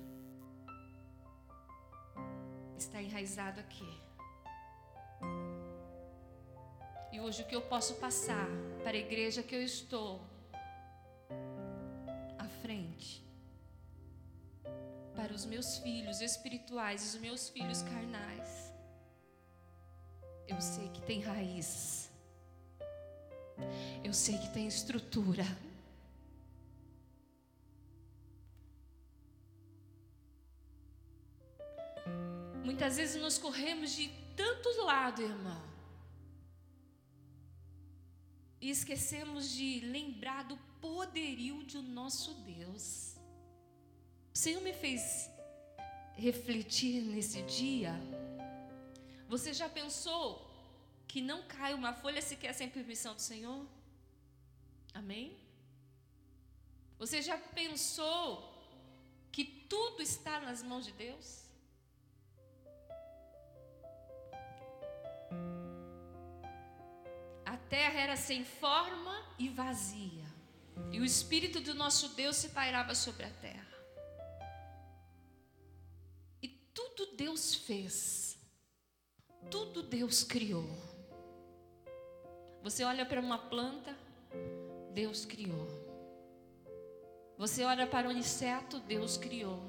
Está 2.79 3.03
enraizado 3.03 3.59
aqui. 3.59 4.01
E 7.13 7.21
hoje 7.21 7.43
o 7.43 7.47
que 7.47 7.57
eu 7.57 7.63
posso 7.63 7.95
passar 7.97 8.47
para 8.85 8.97
a 8.97 9.01
igreja 9.01 9.43
que 9.43 9.57
eu 9.57 9.63
estou 9.63 10.21
à 12.39 12.47
frente 12.63 13.27
para 15.17 15.35
os 15.35 15.45
meus 15.45 15.79
filhos 15.79 16.21
espirituais 16.21 17.03
e 17.03 17.17
os 17.17 17.21
meus 17.21 17.49
filhos 17.49 17.83
carnais. 17.83 18.73
Eu 20.47 20.61
sei 20.61 20.89
que 20.91 21.03
tem 21.03 21.21
raiz. 21.21 22.09
Eu 24.05 24.15
sei 24.15 24.39
que 24.39 24.51
tem 24.51 24.69
estrutura. 24.69 25.45
Muitas 32.69 32.99
vezes 32.99 33.19
nós 33.23 33.39
corremos 33.39 33.93
de 33.97 34.09
tantos 34.37 34.77
lados, 34.85 35.25
irmão. 35.25 35.63
E 38.61 38.69
esquecemos 38.69 39.49
de 39.53 39.81
lembrar 39.81 40.43
do 40.45 40.59
poderio 40.79 41.65
de 41.65 41.79
nosso 41.79 42.35
Deus. 42.35 43.17
O 44.35 44.39
Senhor 44.43 44.61
me 44.61 44.75
fez 44.75 45.31
refletir 46.15 47.01
nesse 47.05 47.41
dia. 47.45 47.95
Você 49.31 49.55
já 49.55 49.67
pensou 49.67 50.47
que 51.07 51.23
não 51.23 51.43
cai 51.45 51.73
uma 51.73 51.95
folha 51.95 52.21
sequer 52.21 52.53
sem 52.53 52.69
permissão 52.69 53.15
do 53.15 53.23
Senhor? 53.23 53.67
Amém? 54.93 55.39
Você 56.99 57.23
já 57.23 57.39
pensou 57.39 58.27
que 59.33 59.47
tudo 59.47 60.03
está 60.03 60.39
nas 60.43 60.63
mãos 60.63 60.85
de 60.85 60.93
Deus? 60.93 61.48
A 67.45 67.57
terra 67.69 68.01
era 68.01 68.17
sem 68.17 68.45
forma 68.45 69.23
e 69.39 69.49
vazia, 69.49 70.25
e 70.93 71.01
o 71.01 71.05
Espírito 71.05 71.61
do 71.61 71.75
nosso 71.75 72.11
Deus 72.11 72.37
se 72.37 72.51
pairava 72.51 72.95
sobre 72.95 73.25
a 73.25 73.31
terra. 73.31 73.69
tudo 76.99 77.17
Deus 77.17 77.55
fez, 77.55 78.39
tudo 79.51 79.83
Deus 79.83 80.25
criou. 80.25 80.69
Você 82.63 82.83
olha 82.83 83.07
para 83.07 83.21
uma 83.21 83.39
planta, 83.39 83.97
Deus 84.93 85.25
criou. 85.25 85.67
Você 87.37 87.65
olha 87.65 87.87
para 87.87 88.09
um 88.09 88.13
inseto, 88.13 88.81
Deus 88.81 89.17
criou. 89.17 89.61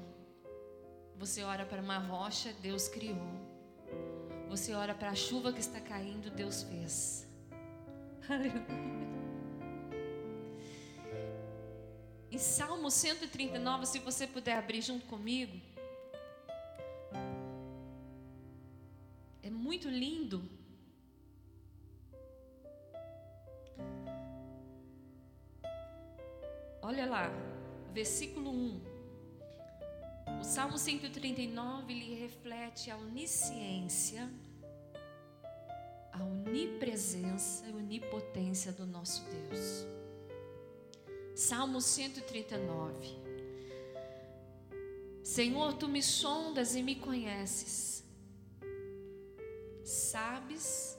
Você 1.16 1.44
olha 1.44 1.64
para 1.64 1.80
uma 1.80 1.98
rocha, 1.98 2.52
Deus 2.54 2.88
criou. 2.88 3.49
Você 4.50 4.74
olha 4.74 4.94
para 4.96 5.10
a 5.10 5.14
chuva 5.14 5.52
que 5.52 5.60
está 5.60 5.80
caindo, 5.80 6.28
Deus 6.28 6.64
fez. 6.64 7.24
Em 12.32 12.36
Salmo 12.36 12.90
139, 12.90 13.86
se 13.86 14.00
você 14.00 14.26
puder 14.26 14.58
abrir 14.58 14.82
junto 14.82 15.06
comigo. 15.06 15.56
É 19.40 19.50
muito 19.50 19.88
lindo. 19.88 20.42
Olha 26.82 27.06
lá, 27.06 27.30
versículo 27.92 28.50
1. 28.50 28.89
O 30.38 30.44
Salmo 30.44 30.76
139 30.76 31.92
ele 31.92 32.14
reflete 32.14 32.90
a 32.90 32.96
onisciência, 32.98 34.30
a 36.12 36.22
onipresença 36.22 37.66
e 37.66 37.72
onipotência 37.72 38.70
do 38.70 38.84
nosso 38.84 39.24
Deus. 39.24 39.86
Salmo 41.34 41.80
139. 41.80 43.18
Senhor, 45.22 45.72
tu 45.74 45.88
me 45.88 46.02
sondas 46.02 46.74
e 46.74 46.82
me 46.82 46.96
conheces. 46.96 48.04
Sabes 49.84 50.98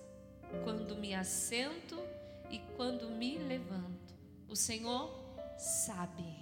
quando 0.63 0.95
me 0.95 1.13
assento 1.13 1.99
e 2.49 2.59
quando 2.75 3.09
me 3.09 3.37
levanto. 3.37 4.15
O 4.47 4.55
Senhor 4.55 5.13
sabe. 5.57 6.40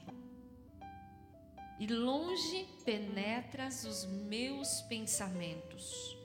E 1.79 1.87
longe 1.87 2.67
penetras 2.83 3.85
os 3.85 4.05
meus 4.05 4.81
pensamentos, 4.81 6.17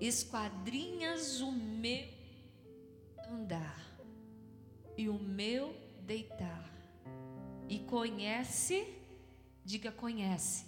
esquadrinhas 0.00 1.42
o 1.42 1.52
meu 1.52 2.08
andar 3.28 3.84
e 4.96 5.08
o 5.08 5.18
meu 5.18 5.74
deitar, 6.00 6.70
e 7.68 7.80
conhece, 7.80 8.86
diga 9.64 9.92
conhece, 9.92 10.66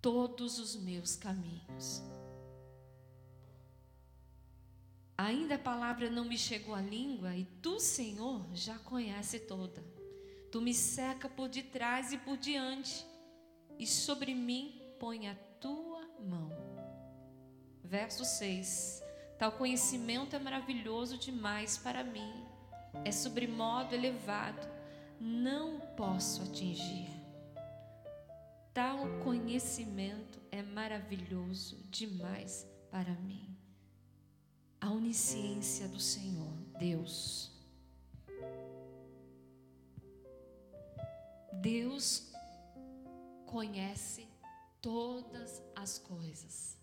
todos 0.00 0.58
os 0.58 0.76
meus 0.76 1.16
caminhos. 1.16 2.02
Ainda 5.16 5.56
a 5.56 5.58
palavra 5.58 6.08
não 6.08 6.24
me 6.24 6.38
chegou 6.38 6.74
à 6.74 6.80
língua 6.80 7.34
e 7.34 7.44
tu, 7.60 7.80
Senhor, 7.80 8.46
já 8.54 8.78
conhece 8.78 9.40
toda. 9.40 9.97
Tu 10.50 10.60
me 10.60 10.72
seca 10.72 11.28
por 11.28 11.48
detrás 11.48 12.12
e 12.12 12.18
por 12.18 12.36
diante, 12.36 13.06
e 13.78 13.86
sobre 13.86 14.34
mim 14.34 14.80
põe 14.98 15.28
a 15.28 15.34
tua 15.60 16.08
mão. 16.20 16.50
Verso 17.84 18.24
6: 18.24 19.02
Tal 19.38 19.52
conhecimento 19.52 20.34
é 20.34 20.38
maravilhoso 20.38 21.18
demais 21.18 21.78
para 21.78 22.02
mim, 22.02 22.46
é 23.04 23.12
sobremodo 23.12 23.94
elevado, 23.94 24.66
não 25.20 25.80
posso 25.96 26.42
atingir. 26.42 27.08
Tal 28.72 29.06
conhecimento 29.24 30.40
é 30.50 30.62
maravilhoso 30.62 31.76
demais 31.90 32.66
para 32.90 33.12
mim 33.12 33.58
a 34.80 34.90
onisciência 34.90 35.88
do 35.88 36.00
Senhor, 36.00 36.52
Deus. 36.78 37.50
Deus 41.52 42.30
conhece 43.46 44.28
todas 44.80 45.62
as 45.74 45.98
coisas. 45.98 46.76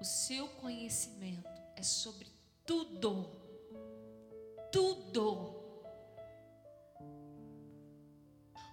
O 0.00 0.04
seu 0.04 0.48
conhecimento 0.48 1.48
é 1.76 1.82
sobre 1.82 2.26
tudo. 2.66 3.30
Tudo. 4.72 5.60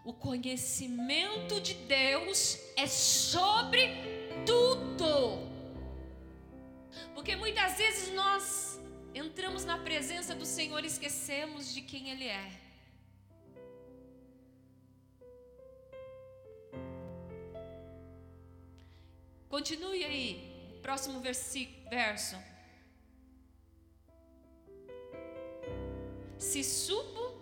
O 0.05 0.13
conhecimento 0.13 1.59
de 1.59 1.73
Deus 1.73 2.57
é 2.77 2.87
sobre 2.87 3.89
tudo. 4.45 5.45
Porque 7.13 7.35
muitas 7.35 7.77
vezes 7.77 8.13
nós 8.13 8.79
entramos 9.13 9.65
na 9.65 9.77
presença 9.77 10.33
do 10.33 10.45
Senhor 10.45 10.81
e 10.83 10.87
esquecemos 10.87 11.73
de 11.73 11.81
quem 11.81 12.09
Ele 12.09 12.25
é. 12.25 12.66
Continue 19.57 20.05
aí, 20.05 20.79
próximo 20.83 21.19
verso. 21.19 22.37
Se 26.37 26.63
subo, 26.63 27.41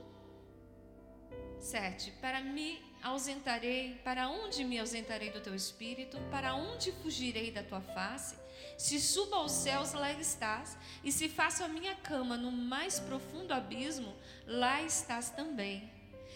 sete, 1.60 2.12
para 2.22 2.40
me 2.40 2.82
ausentarei, 3.04 3.96
para 4.02 4.30
onde 4.30 4.64
me 4.64 4.80
ausentarei 4.80 5.30
do 5.30 5.42
teu 5.42 5.54
espírito, 5.54 6.18
para 6.32 6.56
onde 6.56 6.94
fugirei 7.04 7.52
da 7.52 7.64
tua 7.64 7.82
face? 7.82 8.38
Se 8.78 8.98
suba 9.02 9.36
aos 9.36 9.52
céus, 9.52 9.92
lá 9.92 10.10
estás, 10.14 10.78
e 11.04 11.12
se 11.12 11.28
faço 11.28 11.66
a 11.66 11.68
minha 11.68 11.96
cama 11.96 12.38
no 12.38 12.50
mais 12.50 12.98
profundo 12.98 13.54
abismo, 13.54 14.16
lá 14.48 14.82
estás 14.82 15.32
também. 15.32 15.92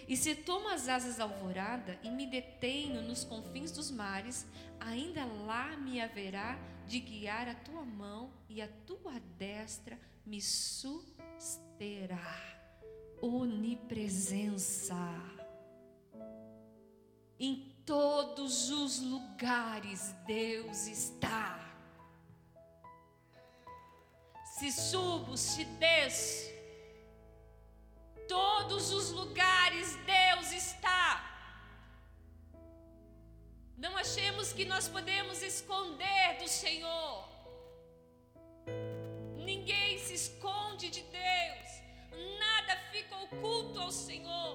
E 0.10 0.18
se 0.18 0.36
tomo 0.36 0.68
as 0.70 0.90
asas 0.90 1.20
alvorada 1.20 1.98
e 2.04 2.10
me 2.10 2.26
detenho 2.26 3.02
nos 3.04 3.24
confins 3.24 3.72
dos 3.72 3.92
mares, 3.92 4.46
ainda 4.80 5.24
lá 5.24 5.78
me 5.78 6.02
haverá 6.02 6.60
de 6.88 7.00
guiar 7.00 7.48
a 7.48 7.54
tua 7.54 7.86
mão 7.86 8.34
e 8.50 8.60
a 8.62 8.68
tua 8.88 9.20
destra 9.38 10.00
me 10.26 10.42
susterá. 10.42 11.38
Onipresença. 13.22 14.96
Em 17.40 17.76
todos 17.86 18.72
os 18.72 19.00
lugares 19.00 20.16
Deus 20.26 20.88
está 20.88 21.70
se 24.60 24.74
subo, 24.74 25.38
se 25.38 25.64
desço, 25.64 26.52
todos 28.30 28.92
os 28.92 29.10
lugares 29.10 29.98
Deus 30.06 30.52
está. 30.52 31.08
Não 33.76 33.98
achemos 33.98 34.54
que 34.54 34.66
nós 34.66 34.88
podemos 34.88 35.42
esconder 35.42 36.38
do 36.38 36.48
Senhor. 36.48 37.28
Ninguém 39.50 39.98
se 39.98 40.14
esconde 40.14 40.90
de 40.90 41.02
Deus, 41.02 41.70
nada 42.46 42.74
fica 42.92 43.16
oculto 43.26 43.80
ao 43.80 43.92
Senhor. 43.92 44.54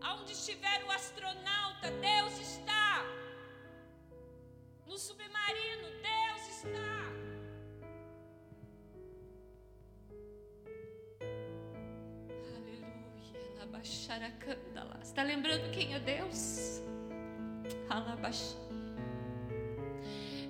Aonde 0.00 0.32
estiver 0.32 0.82
o 0.84 0.90
astronauta, 0.90 1.90
Deus 2.10 2.34
está. 2.40 3.04
No 4.86 4.98
submarino, 4.98 5.88
Deus 6.10 6.42
está. 6.56 7.23
Está 13.82 15.22
lembrando 15.22 15.70
quem 15.72 15.94
é 15.94 16.00
Deus? 16.00 16.80
Alabax. 17.88 18.56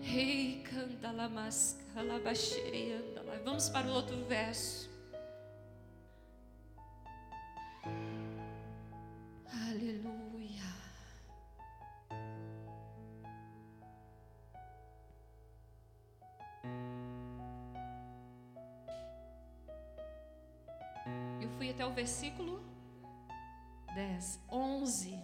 Rei 0.03 0.65
lamasca, 1.15 1.85
alabaxerianda. 1.97 3.23
Vamos 3.45 3.69
para 3.69 3.87
o 3.87 3.93
outro 3.93 4.17
verso. 4.25 4.91
Aleluia. 9.69 10.65
Eu 21.41 21.49
fui 21.57 21.71
até 21.71 21.87
o 21.87 21.93
versículo 21.93 22.54
10, 24.15 24.41
11. 24.49 25.19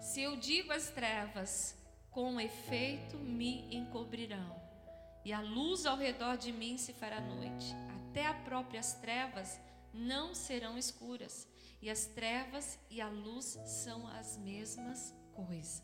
Se 0.00 0.20
eu 0.22 0.36
digo 0.36 0.72
às 0.72 0.90
trevas, 0.90 1.76
com 2.10 2.40
efeito 2.40 3.16
me 3.16 3.74
encobrirão, 3.74 4.60
e 5.24 5.32
a 5.32 5.40
luz 5.40 5.86
ao 5.86 5.96
redor 5.96 6.36
de 6.36 6.52
mim 6.52 6.76
se 6.76 6.92
fará 6.92 7.20
noite, 7.20 7.74
até 8.10 8.26
as 8.26 8.36
próprias 8.42 8.94
trevas 8.94 9.60
não 9.92 10.34
serão 10.34 10.76
escuras, 10.76 11.46
e 11.80 11.88
as 11.88 12.06
trevas 12.06 12.78
e 12.90 13.00
a 13.00 13.08
luz 13.08 13.58
são 13.64 14.06
as 14.08 14.36
mesmas 14.38 15.14
coisas. 15.32 15.82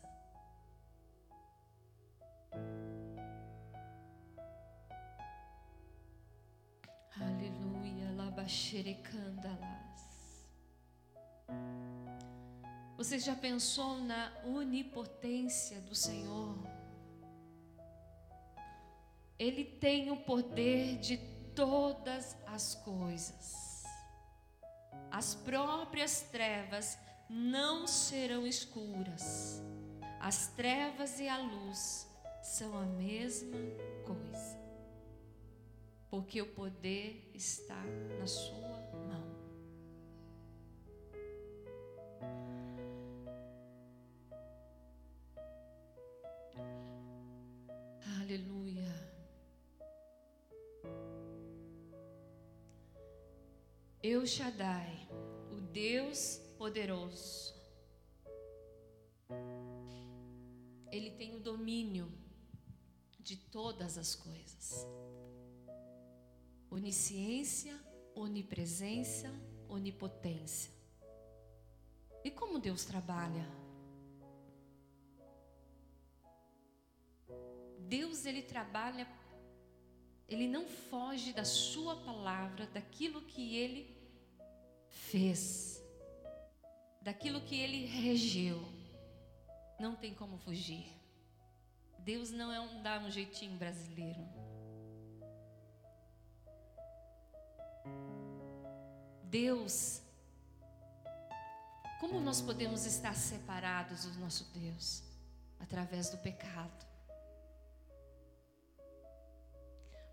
Aleluia, 7.15 8.11
labaxerecandalas. 8.15 9.80
Você 12.97 13.17
já 13.17 13.35
pensou 13.35 13.97
na 13.99 14.31
onipotência 14.45 15.81
do 15.81 15.95
Senhor? 15.95 16.55
Ele 19.39 19.63
tem 19.63 20.11
o 20.11 20.17
poder 20.17 20.97
de 20.97 21.17
todas 21.55 22.37
as 22.45 22.75
coisas. 22.75 23.83
As 25.09 25.33
próprias 25.33 26.21
trevas 26.31 26.97
não 27.29 27.87
serão 27.87 28.45
escuras. 28.45 29.61
As 30.19 30.47
trevas 30.49 31.19
e 31.19 31.27
a 31.27 31.37
luz 31.39 32.07
são 32.43 32.77
a 32.77 32.85
mesma 32.85 33.57
coisa. 34.05 34.59
Porque 36.09 36.41
o 36.41 36.53
poder 36.53 37.31
está 37.33 37.81
na 38.19 38.27
sua 38.27 38.77
mão. 39.07 39.30
Eu 54.03 54.25
Shaddai, 54.25 55.07
o 55.51 55.61
Deus 55.61 56.41
poderoso. 56.57 57.53
Ele 60.91 61.11
tem 61.11 61.35
o 61.35 61.39
domínio 61.39 62.11
de 63.19 63.37
todas 63.37 63.99
as 63.99 64.15
coisas. 64.15 64.87
Onisciência, 66.71 67.79
onipresença, 68.15 69.29
onipotência. 69.69 70.71
E 72.23 72.31
como 72.31 72.57
Deus 72.57 72.83
trabalha? 72.83 73.47
Deus 77.77 78.25
ele 78.25 78.41
trabalha, 78.41 79.05
ele 80.27 80.47
não 80.47 80.65
foge 80.65 81.33
da 81.33 81.43
sua 81.43 81.95
palavra, 81.97 82.65
daquilo 82.67 83.21
que 83.21 83.55
ele 83.55 83.97
fez, 84.89 85.83
daquilo 87.01 87.41
que 87.41 87.59
ele 87.59 87.85
regeu. 87.85 88.61
Não 89.79 89.95
tem 89.95 90.13
como 90.13 90.37
fugir. 90.37 90.85
Deus 91.99 92.31
não 92.31 92.51
é 92.51 92.59
um 92.59 92.81
dá 92.81 92.99
um 92.99 93.11
jeitinho 93.11 93.57
brasileiro. 93.57 94.21
Deus, 99.23 100.01
como 101.99 102.19
nós 102.19 102.41
podemos 102.41 102.85
estar 102.85 103.15
separados 103.15 104.05
do 104.05 104.19
nosso 104.19 104.43
Deus? 104.53 105.03
Através 105.59 106.09
do 106.09 106.17
pecado. 106.17 106.90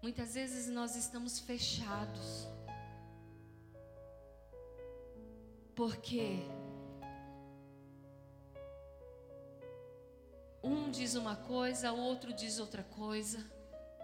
Muitas 0.00 0.34
vezes 0.34 0.68
nós 0.68 0.94
estamos 0.94 1.40
fechados. 1.40 2.46
Porque 5.74 6.38
um 10.62 10.90
diz 10.90 11.14
uma 11.14 11.36
coisa, 11.36 11.92
o 11.92 11.98
outro 11.98 12.32
diz 12.32 12.58
outra 12.58 12.82
coisa, 12.82 13.38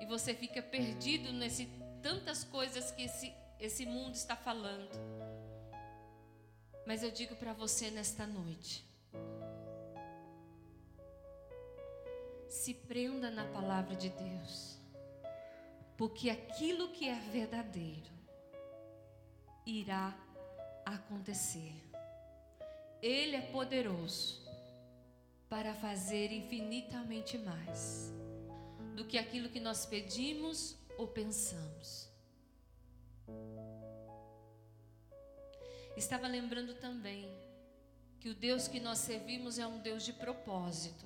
e 0.01 0.07
você 0.07 0.35
fica 0.35 0.63
perdido 0.63 1.33
nesse 1.33 1.69
tantas 2.03 2.45
coisas 2.45 2.91
que 2.91 3.03
esse, 3.03 3.33
esse 3.59 3.87
mundo 3.87 4.15
está 4.15 4.37
falando. 4.37 4.91
Mas 6.87 7.03
eu 7.03 7.11
digo 7.11 7.35
para 7.37 7.53
você 7.53 7.91
nesta 7.91 8.27
noite: 8.27 8.85
se 12.49 12.75
prenda 12.75 13.31
na 13.31 13.45
palavra 13.47 13.97
de 13.97 14.11
Deus 14.11 14.84
porque 15.97 16.31
aquilo 16.31 16.89
que 16.93 17.09
é 17.09 17.15
verdadeiro 17.15 18.13
irá 19.67 20.15
acontecer. 20.85 21.75
Ele 23.01 23.37
é 23.37 23.41
poderoso 23.41 24.43
para 25.49 25.75
fazer 25.75 26.33
infinitamente 26.33 27.39
mais 27.39 28.13
do 28.97 29.05
que 29.05 29.19
aquilo 29.19 29.49
que 29.49 29.61
nós 29.61 29.87
pedimos 29.87 30.77
ou 30.99 31.07
pensamos. 31.09 32.09
Estava 35.97 36.27
lembrando 36.27 36.75
também 36.75 37.31
que 38.19 38.29
o 38.29 38.35
Deus 38.35 38.67
que 38.67 38.81
nós 38.81 38.99
servimos 38.99 39.59
é 39.59 39.67
um 39.67 39.79
Deus 39.79 40.05
de 40.05 40.13
propósito. 40.13 41.05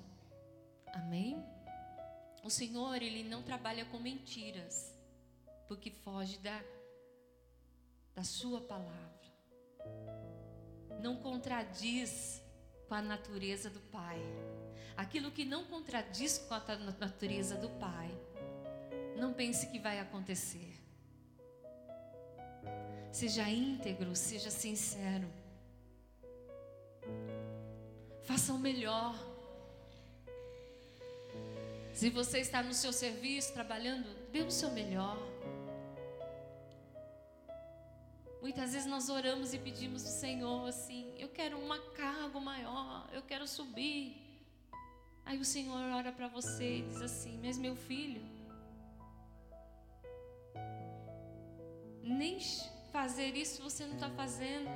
Amém? 0.94 1.44
O 2.42 2.50
Senhor, 2.50 3.02
Ele 3.02 3.22
não 3.22 3.42
trabalha 3.42 3.84
com 3.86 3.98
mentiras, 3.98 4.94
porque 5.66 5.90
foge 5.90 6.38
da, 6.38 6.62
da 8.14 8.24
Sua 8.24 8.60
palavra. 8.60 9.18
Não 11.00 11.16
contradiz 11.16 12.42
com 12.88 12.94
a 12.94 13.02
natureza 13.02 13.68
do 13.68 13.80
Pai. 13.80 14.18
Aquilo 14.96 15.30
que 15.30 15.44
não 15.44 15.64
contradiz 15.64 16.38
com 16.38 16.54
a 16.54 16.76
natureza 16.76 17.56
do 17.56 17.68
Pai, 17.70 18.10
não 19.16 19.32
pense 19.32 19.66
que 19.68 19.78
vai 19.78 20.00
acontecer. 20.00 20.74
Seja 23.12 23.48
íntegro, 23.48 24.14
seja 24.14 24.50
sincero. 24.50 25.28
Faça 28.22 28.52
o 28.52 28.58
melhor. 28.58 29.27
Se 31.98 32.10
você 32.10 32.38
está 32.38 32.62
no 32.62 32.72
seu 32.72 32.92
serviço, 32.92 33.52
trabalhando, 33.52 34.08
dê 34.30 34.42
o 34.42 34.52
seu 34.52 34.70
melhor. 34.70 35.18
Muitas 38.40 38.72
vezes 38.72 38.86
nós 38.86 39.08
oramos 39.08 39.52
e 39.52 39.58
pedimos 39.58 40.04
ao 40.06 40.12
Senhor 40.12 40.68
assim: 40.68 41.12
eu 41.18 41.28
quero 41.28 41.58
uma 41.58 41.76
cargo 41.94 42.40
maior, 42.40 43.08
eu 43.12 43.22
quero 43.22 43.48
subir. 43.48 44.16
Aí 45.26 45.40
o 45.40 45.44
Senhor 45.44 45.92
ora 45.92 46.12
para 46.12 46.28
você 46.28 46.76
e 46.76 46.82
diz 46.82 47.02
assim: 47.02 47.36
Mas 47.42 47.58
meu 47.58 47.74
filho, 47.74 48.22
nem 52.00 52.38
fazer 52.92 53.36
isso 53.36 53.60
você 53.60 53.84
não 53.84 53.94
está 53.94 54.10
fazendo. 54.10 54.70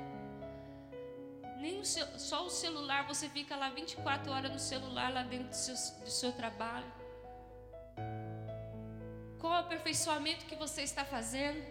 Nem 1.61 1.79
o 1.79 1.85
seu, 1.85 2.05
só 2.19 2.45
o 2.45 2.49
celular, 2.49 3.07
você 3.07 3.29
fica 3.29 3.55
lá 3.55 3.69
24 3.69 4.29
horas 4.29 4.51
no 4.51 4.59
celular, 4.59 5.13
lá 5.13 5.23
dentro 5.23 5.47
do 5.47 5.55
seu, 5.55 5.75
do 6.03 6.11
seu 6.11 6.33
trabalho. 6.33 7.02
Qual 9.39 9.53
o 9.53 9.55
aperfeiçoamento 9.57 10.45
que 10.45 10.55
você 10.55 10.81
está 10.83 11.03
fazendo? 11.03 11.61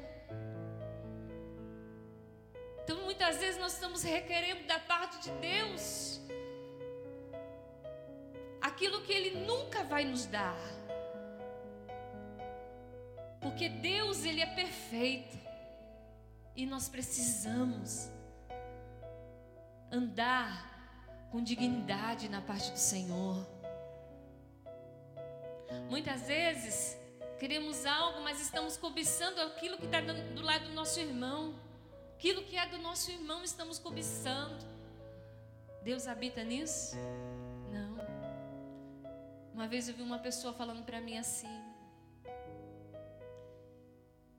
Então, 2.84 3.02
muitas 3.04 3.38
vezes 3.38 3.60
nós 3.60 3.74
estamos 3.74 4.02
requerendo 4.02 4.64
da 4.66 4.78
parte 4.78 5.20
de 5.20 5.30
Deus 5.38 6.20
aquilo 8.60 9.02
que 9.02 9.12
Ele 9.12 9.44
nunca 9.46 9.84
vai 9.84 10.04
nos 10.04 10.26
dar. 10.26 10.58
Porque 13.40 13.68
Deus, 13.68 14.24
Ele 14.24 14.40
é 14.40 14.46
perfeito. 14.46 15.36
E 16.54 16.66
nós 16.66 16.88
precisamos 16.88 18.10
andar 19.90 21.28
com 21.30 21.42
dignidade 21.42 22.28
na 22.28 22.40
parte 22.40 22.70
do 22.70 22.78
Senhor. 22.78 23.46
Muitas 25.88 26.22
vezes 26.26 26.96
queremos 27.38 27.84
algo, 27.84 28.20
mas 28.22 28.40
estamos 28.40 28.76
cobiçando 28.76 29.40
aquilo 29.40 29.76
que 29.76 29.86
está 29.86 30.00
do 30.00 30.42
lado 30.42 30.66
do 30.66 30.72
nosso 30.72 30.98
irmão. 31.00 31.54
Aquilo 32.14 32.44
que 32.44 32.56
é 32.56 32.66
do 32.66 32.78
nosso 32.78 33.10
irmão 33.10 33.42
estamos 33.42 33.78
cobiçando. 33.78 34.64
Deus 35.82 36.06
habita 36.06 36.44
nisso? 36.44 36.94
Não. 37.72 37.92
Uma 39.52 39.66
vez 39.66 39.88
eu 39.88 39.94
vi 39.94 40.02
uma 40.02 40.20
pessoa 40.20 40.52
falando 40.54 40.84
para 40.84 41.00
mim 41.00 41.18
assim: 41.18 41.54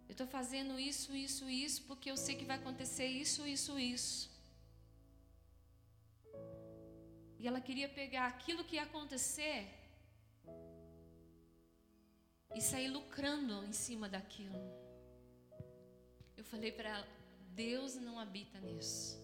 Eu 0.07 0.13
estou 0.13 0.27
fazendo 0.27 0.79
isso, 0.79 1.15
isso, 1.15 1.49
isso, 1.49 1.83
porque 1.83 2.09
eu 2.09 2.15
sei 2.15 2.35
que 2.35 2.45
vai 2.45 2.57
acontecer 2.57 3.07
isso, 3.07 3.47
isso, 3.47 3.77
isso. 3.79 4.31
E 7.39 7.47
ela 7.47 7.59
queria 7.59 7.89
pegar 7.89 8.27
aquilo 8.27 8.63
que 8.63 8.75
ia 8.77 8.83
acontecer 8.83 9.82
e 12.55 12.61
sair 12.61 12.87
lucrando 12.87 13.63
em 13.65 13.73
cima 13.73 14.07
daquilo. 14.07 14.59
Eu 16.35 16.43
falei 16.43 16.71
para 16.71 16.89
ela: 16.89 17.07
Deus 17.49 17.95
não 17.95 18.19
habita 18.19 18.59
nisso. 18.59 19.21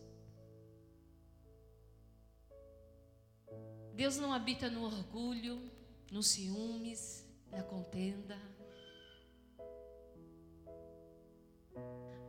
Deus 3.94 4.18
não 4.18 4.32
habita 4.32 4.70
no 4.70 4.84
orgulho, 4.84 5.70
no 6.12 6.24
ciúmes, 6.24 7.28
na 7.52 7.62
contenda. 7.62 8.38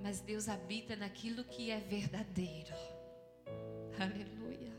Mas 0.03 0.21
Deus 0.21 0.49
habita 0.49 0.97
naquilo 0.97 1.45
que 1.45 1.71
é 1.71 1.79
verdadeiro. 1.79 2.75
Aleluia. 4.01 4.75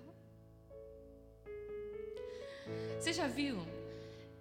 Você 2.99 3.13
já 3.13 3.28
viu? 3.28 3.80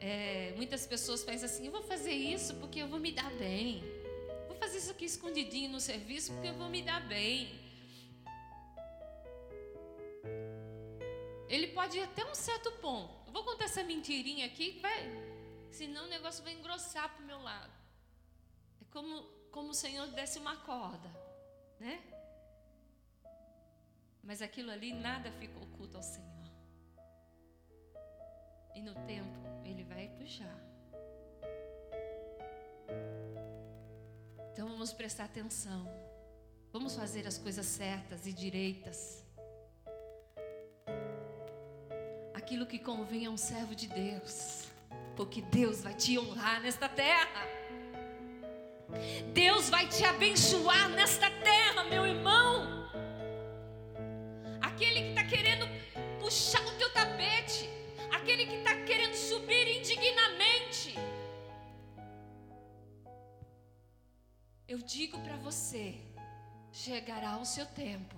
É, 0.00 0.54
muitas 0.56 0.86
pessoas 0.86 1.22
pensam 1.22 1.46
assim: 1.46 1.66
eu 1.66 1.72
vou 1.72 1.82
fazer 1.82 2.12
isso 2.12 2.54
porque 2.56 2.80
eu 2.80 2.88
vou 2.88 2.98
me 2.98 3.12
dar 3.12 3.30
bem. 3.32 3.84
Vou 4.48 4.56
fazer 4.56 4.78
isso 4.78 4.90
aqui 4.90 5.04
escondidinho 5.04 5.70
no 5.70 5.80
serviço 5.80 6.32
porque 6.32 6.48
eu 6.48 6.54
vou 6.54 6.70
me 6.70 6.82
dar 6.82 7.06
bem. 7.06 7.60
Ele 11.48 11.66
pode 11.68 11.98
ir 11.98 12.02
até 12.02 12.24
um 12.24 12.34
certo 12.34 12.70
ponto. 12.84 13.12
Eu 13.26 13.32
vou 13.32 13.44
contar 13.44 13.64
essa 13.64 13.82
mentirinha 13.82 14.46
aqui 14.46 14.78
vai. 14.80 15.00
Senão 15.70 16.06
o 16.06 16.08
negócio 16.08 16.42
vai 16.42 16.54
engrossar 16.54 17.12
para 17.14 17.22
o 17.22 17.26
meu 17.26 17.40
lado. 17.42 17.72
É 18.80 18.84
como, 18.92 19.22
como 19.50 19.70
o 19.70 19.74
Senhor 19.74 20.06
desse 20.08 20.38
uma 20.38 20.56
corda, 20.56 21.10
né? 21.78 22.02
Mas 24.22 24.40
aquilo 24.40 24.70
ali 24.70 24.92
nada 24.92 25.30
fica 25.32 25.58
oculto 25.58 25.96
ao 25.96 26.02
Senhor. 26.02 26.39
E 28.74 28.82
no 28.82 28.94
tempo, 29.06 29.38
Ele 29.64 29.84
vai 29.84 30.08
puxar. 30.08 30.58
Então 34.52 34.68
vamos 34.68 34.92
prestar 34.92 35.24
atenção. 35.24 35.88
Vamos 36.72 36.94
fazer 36.94 37.26
as 37.26 37.38
coisas 37.38 37.66
certas 37.66 38.26
e 38.26 38.32
direitas. 38.32 39.24
Aquilo 42.34 42.66
que 42.66 42.78
convém 42.78 43.26
a 43.26 43.30
um 43.30 43.36
servo 43.36 43.74
de 43.74 43.86
Deus. 43.86 44.66
Porque 45.16 45.42
Deus 45.42 45.82
vai 45.82 45.94
te 45.94 46.18
honrar 46.18 46.60
nesta 46.62 46.88
terra. 46.88 47.46
Deus 49.32 49.68
vai 49.68 49.88
te 49.88 50.04
abençoar 50.04 50.88
nesta 50.90 51.30
terra, 51.30 51.84
meu 51.84 52.06
irmão. 52.06 52.49
Eu 64.72 64.78
digo 64.78 65.18
para 65.22 65.36
você, 65.38 66.00
chegará 66.70 67.36
o 67.38 67.44
seu 67.44 67.66
tempo. 67.66 68.14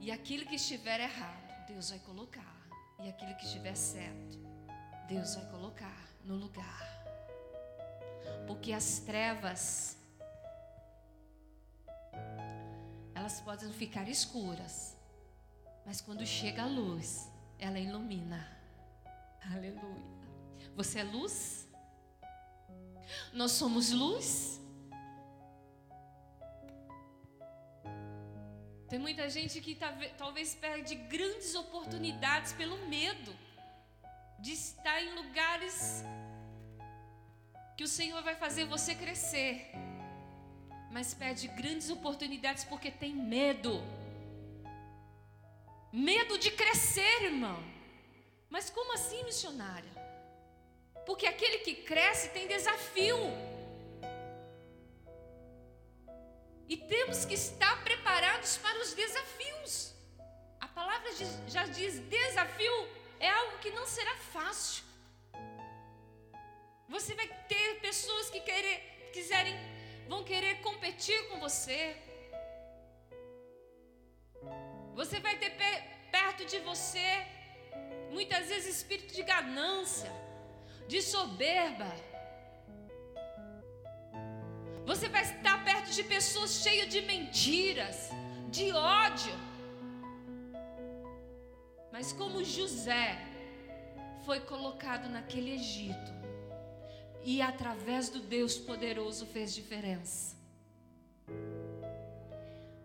E 0.00 0.10
aquilo 0.10 0.46
que 0.46 0.54
estiver 0.54 1.00
errado, 1.00 1.66
Deus 1.66 1.90
vai 1.90 1.98
colocar. 1.98 2.56
E 2.98 3.10
aquilo 3.10 3.36
que 3.36 3.44
estiver 3.44 3.74
certo, 3.74 4.38
Deus 5.06 5.34
vai 5.34 5.44
colocar 5.50 6.08
no 6.24 6.34
lugar. 6.34 7.04
Porque 8.46 8.72
as 8.72 9.00
trevas, 9.00 9.98
elas 13.14 13.38
podem 13.42 13.70
ficar 13.70 14.08
escuras, 14.08 14.96
mas 15.84 16.00
quando 16.00 16.24
chega 16.26 16.62
a 16.62 16.66
luz, 16.66 17.30
ela 17.58 17.78
ilumina. 17.78 18.48
Aleluia. 19.52 20.24
Você 20.74 21.00
é 21.00 21.04
luz? 21.04 21.63
Nós 23.32 23.52
somos 23.52 23.90
luz? 23.90 24.60
Tem 28.88 28.98
muita 28.98 29.28
gente 29.28 29.60
que 29.60 29.74
tá, 29.74 29.92
talvez 30.16 30.54
perde 30.54 30.94
grandes 30.94 31.54
oportunidades 31.54 32.52
pelo 32.52 32.76
medo 32.86 33.34
de 34.38 34.52
estar 34.52 35.02
em 35.02 35.14
lugares 35.14 36.04
que 37.76 37.82
o 37.82 37.88
Senhor 37.88 38.22
vai 38.22 38.36
fazer 38.36 38.66
você 38.66 38.94
crescer, 38.94 39.72
mas 40.92 41.12
perde 41.12 41.48
grandes 41.48 41.90
oportunidades 41.90 42.62
porque 42.64 42.90
tem 42.90 43.12
medo. 43.14 43.82
Medo 45.92 46.38
de 46.38 46.50
crescer, 46.50 47.24
irmão. 47.24 47.60
Mas 48.48 48.70
como 48.70 48.94
assim, 48.94 49.24
missionária? 49.24 50.03
Porque 51.06 51.26
aquele 51.26 51.58
que 51.58 51.74
cresce 51.74 52.30
tem 52.30 52.46
desafio. 52.46 53.18
E 56.68 56.76
temos 56.76 57.24
que 57.24 57.34
estar 57.34 57.84
preparados 57.84 58.56
para 58.58 58.78
os 58.80 58.94
desafios. 58.94 59.94
A 60.60 60.68
palavra 60.68 61.10
já 61.46 61.64
diz: 61.66 61.98
desafio 62.08 62.88
é 63.20 63.28
algo 63.28 63.58
que 63.58 63.70
não 63.70 63.86
será 63.86 64.16
fácil. 64.16 64.84
Você 66.88 67.14
vai 67.14 67.28
ter 67.48 67.80
pessoas 67.80 68.30
que 68.30 68.40
querer, 68.40 69.10
quiserem, 69.12 69.54
vão 70.08 70.22
querer 70.24 70.60
competir 70.60 71.28
com 71.28 71.38
você. 71.40 71.96
Você 74.94 75.18
vai 75.20 75.36
ter 75.36 75.52
perto 76.10 76.44
de 76.44 76.58
você, 76.60 77.26
muitas 78.10 78.46
vezes, 78.48 78.76
espírito 78.76 79.12
de 79.12 79.22
ganância, 79.22 80.10
de 80.86 81.00
soberba 81.02 81.92
você 84.86 85.08
vai 85.08 85.22
estar 85.22 85.64
perto 85.64 85.90
de 85.92 86.04
pessoas 86.04 86.62
cheias 86.62 86.88
de 86.88 87.00
mentiras, 87.00 88.10
de 88.50 88.70
ódio. 88.72 89.32
Mas 91.90 92.12
como 92.12 92.44
José 92.44 93.18
foi 94.26 94.40
colocado 94.40 95.08
naquele 95.08 95.52
Egito 95.52 96.12
e 97.24 97.40
através 97.40 98.10
do 98.10 98.20
Deus 98.20 98.58
poderoso 98.58 99.24
fez 99.26 99.54
diferença. 99.54 100.36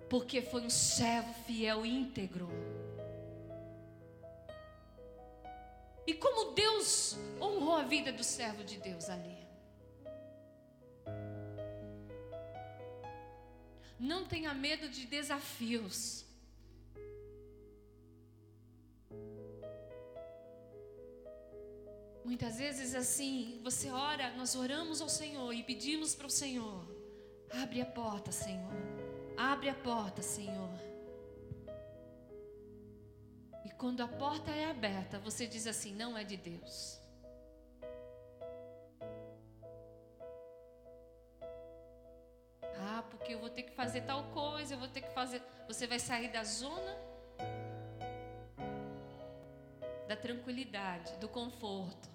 Porque 0.10 0.41
foi 0.41 0.62
um 0.62 0.70
servo 0.70 1.34
fiel 1.45 1.86
e 1.86 1.89
íntegro. 1.89 2.47
E 6.10 6.14
como 6.16 6.53
Deus 6.53 7.16
honrou 7.39 7.76
a 7.76 7.84
vida 7.84 8.12
do 8.12 8.24
servo 8.24 8.64
de 8.64 8.78
Deus 8.78 9.07
ali. 9.10 9.38
Não 13.99 14.26
tenha 14.26 14.51
medo 14.55 14.89
de 14.89 15.05
desafios. 15.05 16.26
Muitas 22.26 22.57
vezes 22.57 22.95
assim, 22.95 23.60
você 23.64 23.91
ora, 23.91 24.32
nós 24.32 24.55
oramos 24.55 25.01
ao 25.01 25.10
Senhor 25.10 25.53
e 25.53 25.62
pedimos 25.62 26.16
para 26.16 26.26
o 26.26 26.36
Senhor: 26.41 26.88
abre 27.51 27.82
a 27.82 27.86
porta, 27.86 28.32
Senhor. 28.32 28.74
Abre 29.38 29.70
a 29.70 29.76
porta, 29.76 30.24
Senhor. 30.24 30.88
Quando 33.80 34.03
a 34.03 34.07
porta 34.07 34.51
é 34.51 34.69
aberta, 34.69 35.17
você 35.17 35.47
diz 35.47 35.65
assim: 35.65 35.95
não 35.95 36.17
é 36.17 36.23
de 36.23 36.36
Deus. 36.36 36.99
porque 43.09 43.34
eu 43.34 43.39
vou 43.39 43.49
ter 43.49 43.63
que 43.63 43.71
fazer 43.71 44.01
tal 44.01 44.23
coisa, 44.32 44.73
eu 44.73 44.80
vou 44.80 44.88
ter 44.88 45.01
que 45.01 45.13
fazer. 45.13 45.41
Você 45.67 45.88
vai 45.88 45.99
sair 45.99 46.30
da 46.30 46.43
zona 46.43 46.97
da 50.07 50.15
tranquilidade, 50.15 51.13
do 51.17 51.30
conforto. 51.30 52.09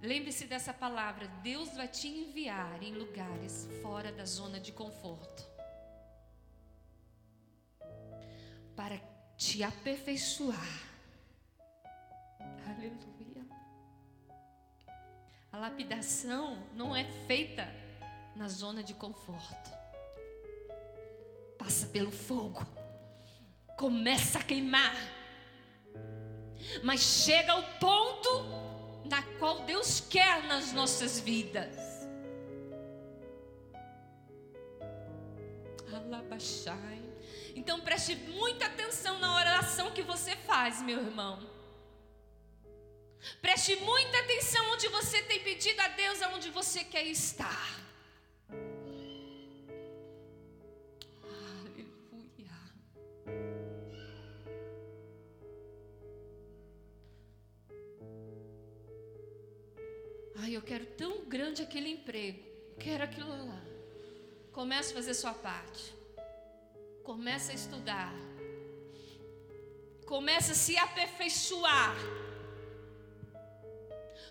Lembre-se 0.00 0.46
dessa 0.46 0.72
palavra: 0.72 1.28
Deus 1.42 1.74
vai 1.74 1.88
te 1.88 2.08
enviar 2.08 2.82
em 2.82 2.94
lugares 2.94 3.68
fora 3.82 4.10
da 4.10 4.24
zona 4.24 4.58
de 4.58 4.72
conforto 4.72 5.55
para 8.76 9.00
te 9.36 9.62
aperfeiçoar. 9.62 10.84
Aleluia. 12.66 13.46
A 15.50 15.58
lapidação 15.58 16.62
não 16.74 16.94
é 16.94 17.04
feita 17.26 17.66
na 18.36 18.48
zona 18.48 18.82
de 18.82 18.92
conforto. 18.92 19.70
Passa 21.58 21.86
pelo 21.86 22.12
fogo, 22.12 22.64
começa 23.76 24.38
a 24.38 24.42
queimar, 24.42 24.94
mas 26.84 27.00
chega 27.00 27.52
ao 27.52 27.62
ponto 27.80 28.28
na 29.08 29.22
qual 29.38 29.64
Deus 29.64 30.00
quer 30.00 30.44
nas 30.44 30.72
nossas 30.72 31.18
vidas. 31.18 32.06
Alabachai. 35.92 37.05
Então 37.60 37.80
preste 37.80 38.14
muita 38.14 38.66
atenção 38.66 39.18
na 39.18 39.34
oração 39.34 39.90
que 39.90 40.02
você 40.02 40.36
faz, 40.36 40.82
meu 40.82 41.00
irmão. 41.00 41.34
Preste 43.40 43.74
muita 43.76 44.18
atenção 44.20 44.72
onde 44.72 44.86
você 44.88 45.22
tem 45.22 45.40
pedido 45.42 45.80
a 45.80 45.88
Deus, 45.88 46.20
aonde 46.20 46.50
você 46.50 46.84
quer 46.84 47.06
estar. 47.06 47.80
Ai, 60.38 60.54
eu 60.54 60.60
quero 60.60 60.84
tão 60.84 61.24
grande 61.24 61.62
aquele 61.62 61.88
emprego. 61.88 62.38
Quero 62.78 63.02
aquilo 63.02 63.30
lá. 63.46 63.62
Comece 64.52 64.92
a 64.92 64.96
fazer 64.96 65.14
sua 65.14 65.32
parte. 65.32 65.96
Comece 67.08 67.52
a 67.52 67.54
estudar. 67.54 68.12
Comece 70.06 70.50
a 70.50 70.54
se 70.56 70.76
aperfeiçoar. 70.76 71.94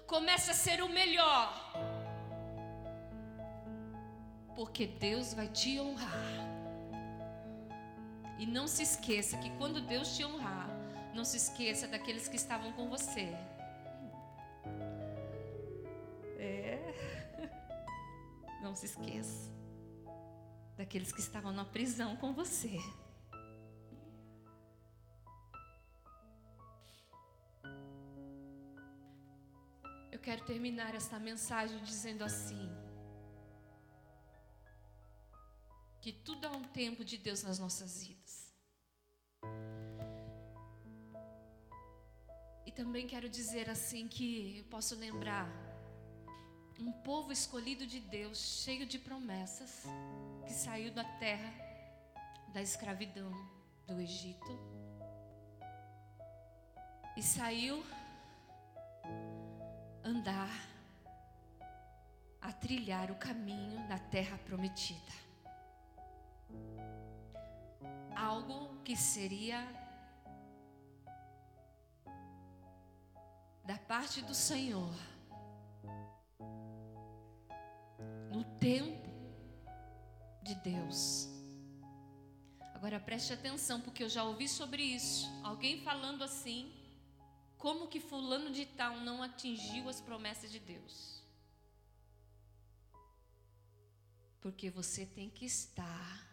Comece 0.05 0.51
a 0.51 0.53
ser 0.53 0.84
o 0.84 0.89
melhor. 0.89 1.49
Porque 4.57 4.86
Deus 4.86 5.34
vai 5.34 5.47
te 5.47 5.80
honrar. 5.80 6.34
E 8.38 8.45
não 8.45 8.67
se 8.67 8.84
esqueça 8.84 9.38
que 9.38 9.49
quando 9.57 9.80
Deus 9.80 10.13
te 10.17 10.26
honrar, 10.26 10.69
não 11.13 11.23
se 11.23 11.38
esqueça 11.38 11.88
daqueles 11.88 12.28
que 12.28 12.36
estavam 12.36 12.73
com 12.73 12.89
você. 12.89 13.28
Não 18.61 18.73
se 18.76 18.88
esqueça 18.88 19.55
daqueles 20.78 21.11
que 21.11 21.19
estavam 21.19 21.51
na 21.51 21.65
prisão 21.65 22.15
com 22.17 22.34
você. 22.34 22.78
Eu 30.11 30.19
quero 30.19 30.43
terminar 30.45 30.93
esta 30.95 31.19
mensagem 31.19 31.82
dizendo 31.84 32.23
assim: 32.23 32.69
que 36.01 36.11
tudo 36.11 36.45
há 36.45 36.51
um 36.51 36.63
tempo 36.63 37.03
de 37.03 37.17
Deus 37.17 37.41
nas 37.41 37.57
nossas 37.57 38.05
vidas. 38.05 38.53
E 42.63 42.71
também 42.71 43.07
quero 43.07 43.28
dizer 43.28 43.69
assim 43.69 44.07
que 44.07 44.59
eu 44.59 44.65
posso 44.65 44.95
lembrar 44.95 45.64
um 46.80 46.91
povo 46.91 47.32
escolhido 47.32 47.86
de 47.88 47.99
Deus, 47.99 48.63
cheio 48.63 48.86
de 48.86 48.99
promessas, 48.99 49.84
que 50.45 50.53
saiu 50.53 50.93
da 50.93 51.03
terra 51.03 51.53
da 52.53 52.61
escravidão 52.61 53.32
do 53.86 53.99
Egito 53.99 54.59
e 57.17 57.21
saiu 57.21 57.84
andar 60.03 60.49
a 62.41 62.51
trilhar 62.51 63.11
o 63.11 63.15
caminho 63.15 63.88
da 63.88 63.97
terra 63.97 64.38
prometida. 64.38 65.11
Algo 68.15 68.82
que 68.84 68.95
seria 68.95 69.65
da 73.65 73.78
parte 73.78 74.21
do 74.21 74.34
Senhor 74.34 74.93
no 78.36 78.44
tempo 78.60 79.10
de 80.44 80.56
Deus. 80.56 81.30
Agora 82.74 83.00
preste 83.00 83.32
atenção, 83.32 83.80
porque 83.80 84.04
eu 84.04 84.10
já 84.10 84.26
ouvi 84.26 84.50
sobre 84.50 84.84
isso. 84.84 85.32
Alguém 85.42 85.82
falando 85.82 86.22
assim, 86.22 86.70
como 87.58 87.88
que 87.88 88.02
fulano 88.02 88.52
de 88.52 88.66
tal 88.66 88.98
não 88.98 89.24
atingiu 89.24 89.88
as 89.88 90.02
promessas 90.02 90.52
de 90.52 90.60
Deus? 90.60 91.24
Porque 94.42 94.70
você 94.70 95.06
tem 95.06 95.30
que 95.30 95.46
estar 95.46 96.28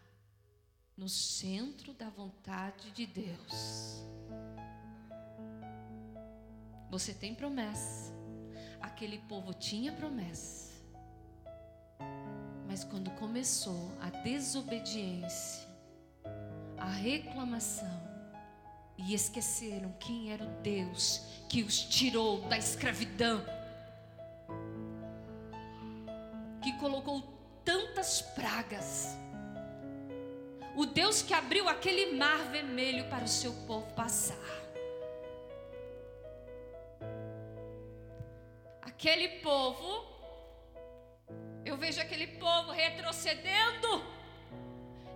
no 0.96 1.08
centro 1.08 1.94
da 1.94 2.10
vontade 2.10 2.90
de 2.90 3.06
Deus. 3.06 4.02
Você 6.90 7.14
tem 7.14 7.32
promessa. 7.32 8.12
Aquele 8.80 9.18
povo 9.20 9.54
tinha 9.54 9.92
promessa. 9.92 10.71
Mas 12.72 12.84
quando 12.84 13.10
começou 13.10 13.92
a 14.00 14.08
desobediência, 14.08 15.68
a 16.78 16.88
reclamação, 16.88 18.00
e 18.96 19.12
esqueceram 19.12 19.92
quem 20.00 20.32
era 20.32 20.42
o 20.42 20.48
Deus 20.62 21.18
que 21.50 21.62
os 21.62 21.82
tirou 21.82 22.40
da 22.48 22.56
escravidão, 22.56 23.44
que 26.62 26.72
colocou 26.78 27.22
tantas 27.62 28.22
pragas, 28.22 29.18
o 30.74 30.86
Deus 30.86 31.20
que 31.20 31.34
abriu 31.34 31.68
aquele 31.68 32.16
mar 32.16 32.38
vermelho 32.50 33.06
para 33.10 33.24
o 33.24 33.28
seu 33.28 33.52
povo 33.66 33.92
passar. 33.92 34.62
Aquele 38.80 39.28
povo, 39.40 40.11
eu 41.72 41.76
vejo 41.78 42.02
aquele 42.02 42.26
povo 42.26 42.70
retrocedendo, 42.70 44.04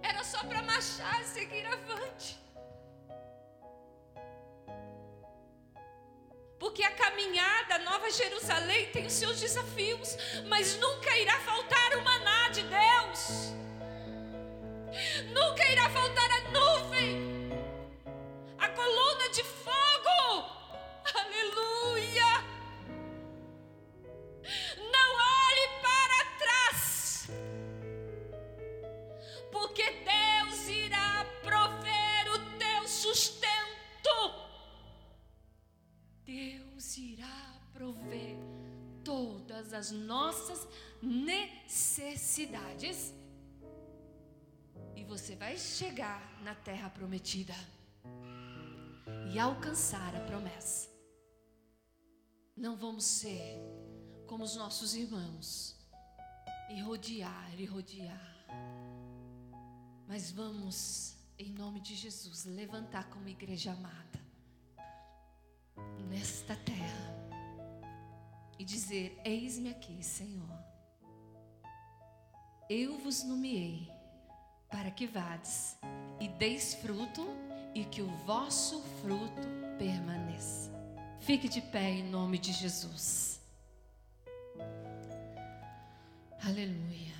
era 0.02 0.24
só 0.24 0.42
para 0.42 0.62
marchar 0.62 1.20
e 1.20 1.26
seguir 1.26 1.66
avante. 1.66 2.38
Porque 6.58 6.82
a 6.82 6.92
caminhada 6.92 7.76
Nova 7.80 8.10
Jerusalém 8.10 8.90
tem 8.90 9.04
os 9.04 9.12
seus 9.12 9.38
desafios, 9.38 10.16
mas 10.48 10.78
nunca 10.78 11.14
irá 11.18 11.38
faltar 11.40 11.98
o 11.98 12.02
maná 12.02 12.48
de 12.48 12.62
Deus. 12.62 13.52
Nunca 15.38 15.62
irá 15.70 15.90
faltar 15.90 16.30
a 16.30 16.40
todas 39.86 39.86
as 39.86 39.92
nossas 39.92 40.66
necessidades. 41.02 43.12
E 44.94 45.02
você 45.04 45.34
vai 45.36 45.56
chegar 45.56 46.42
na 46.42 46.54
terra 46.54 46.90
prometida 46.90 47.54
e 49.32 49.38
alcançar 49.38 50.14
a 50.16 50.20
promessa. 50.20 50.90
Não 52.56 52.76
vamos 52.76 53.04
ser 53.04 53.60
como 54.26 54.44
os 54.44 54.56
nossos 54.56 54.94
irmãos 54.94 55.76
e 56.70 56.80
rodear 56.80 57.54
e 57.58 57.66
rodear. 57.66 58.34
Mas 60.08 60.30
vamos, 60.30 61.16
em 61.38 61.52
nome 61.52 61.80
de 61.80 61.94
Jesus, 61.94 62.46
levantar 62.46 63.10
como 63.10 63.28
igreja 63.28 63.72
amada 63.72 64.24
nesta 66.08 66.56
terra 66.56 67.15
e 68.58 68.64
dizer: 68.64 69.20
Eis-me 69.24 69.70
aqui, 69.70 70.02
Senhor. 70.02 70.48
Eu 72.68 72.98
vos 72.98 73.22
nomeei 73.22 73.88
para 74.68 74.90
que 74.90 75.06
vades 75.06 75.78
e 76.20 76.28
deis 76.28 76.74
fruto 76.74 77.26
e 77.74 77.84
que 77.84 78.02
o 78.02 78.08
vosso 78.24 78.82
fruto 79.00 79.48
permaneça. 79.78 80.70
Fique 81.20 81.48
de 81.48 81.60
pé 81.60 81.90
em 81.90 82.04
nome 82.04 82.38
de 82.38 82.52
Jesus. 82.52 83.40
Aleluia. 86.44 87.14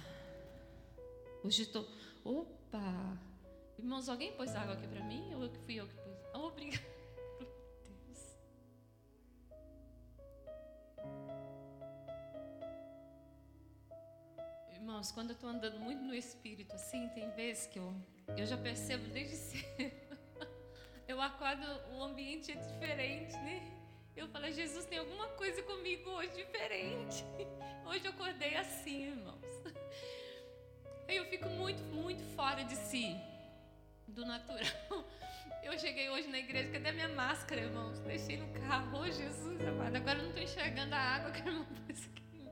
Hoje 1.43 1.62
estou. 1.62 1.89
Opa! 2.24 3.18
Irmãos, 3.78 4.09
alguém 4.09 4.32
pôs 4.32 4.55
água 4.55 4.74
aqui 4.74 4.87
para 4.87 5.03
mim? 5.05 5.34
Ou 5.34 5.49
fui 5.64 5.74
eu 5.74 5.87
que 5.87 5.95
pus? 5.95 6.34
Obrigada. 6.34 6.95
Irmãos, 14.97 15.12
quando 15.12 15.28
eu 15.28 15.34
estou 15.34 15.51
andando 15.51 15.78
muito 15.78 16.01
no 16.01 16.14
Espírito, 16.14 16.74
assim, 16.74 17.07
tem 17.11 17.30
vezes 17.32 17.66
que 17.66 17.78
eu, 17.78 17.94
eu 18.34 18.47
já 18.47 18.57
percebo 18.57 19.07
desde 19.09 19.36
cedo. 19.36 19.92
Eu 21.07 21.20
acordo, 21.20 21.66
o 21.92 22.03
ambiente 22.03 22.51
é 22.51 22.55
diferente, 22.55 23.34
né? 23.34 23.61
Eu 24.16 24.26
falo, 24.28 24.51
Jesus, 24.51 24.86
tem 24.86 24.97
alguma 24.97 25.28
coisa 25.28 25.62
comigo 25.64 26.09
hoje 26.12 26.30
diferente. 26.36 27.22
Hoje 27.84 28.07
eu 28.07 28.11
acordei 28.11 28.57
assim, 28.57 29.09
irmãos. 29.09 29.44
Eu 31.07 31.26
fico 31.26 31.49
muito, 31.51 31.82
muito 31.84 32.22
fora 32.34 32.64
de 32.64 32.74
si, 32.74 33.14
do 34.09 34.24
natural. 34.24 35.05
Eu 35.62 35.78
cheguei 35.78 36.09
hoje 36.11 36.26
na 36.26 36.38
igreja, 36.38 36.70
cadê 36.72 36.90
minha 36.90 37.09
máscara, 37.11 37.61
irmãos? 37.61 38.01
Deixei 38.01 38.38
no 38.38 38.49
carro, 38.61 38.99
oh 38.99 39.07
Jesus 39.07 39.61
amado, 39.61 39.94
agora 39.94 40.18
eu 40.18 40.22
não 40.22 40.30
estou 40.30 40.42
enxergando 40.42 40.94
a 40.94 40.99
água 40.99 41.30
que 41.30 41.42
a 41.42 41.47
irmã 41.47 41.64
pôs 41.86 42.05
aqui. 42.07 42.49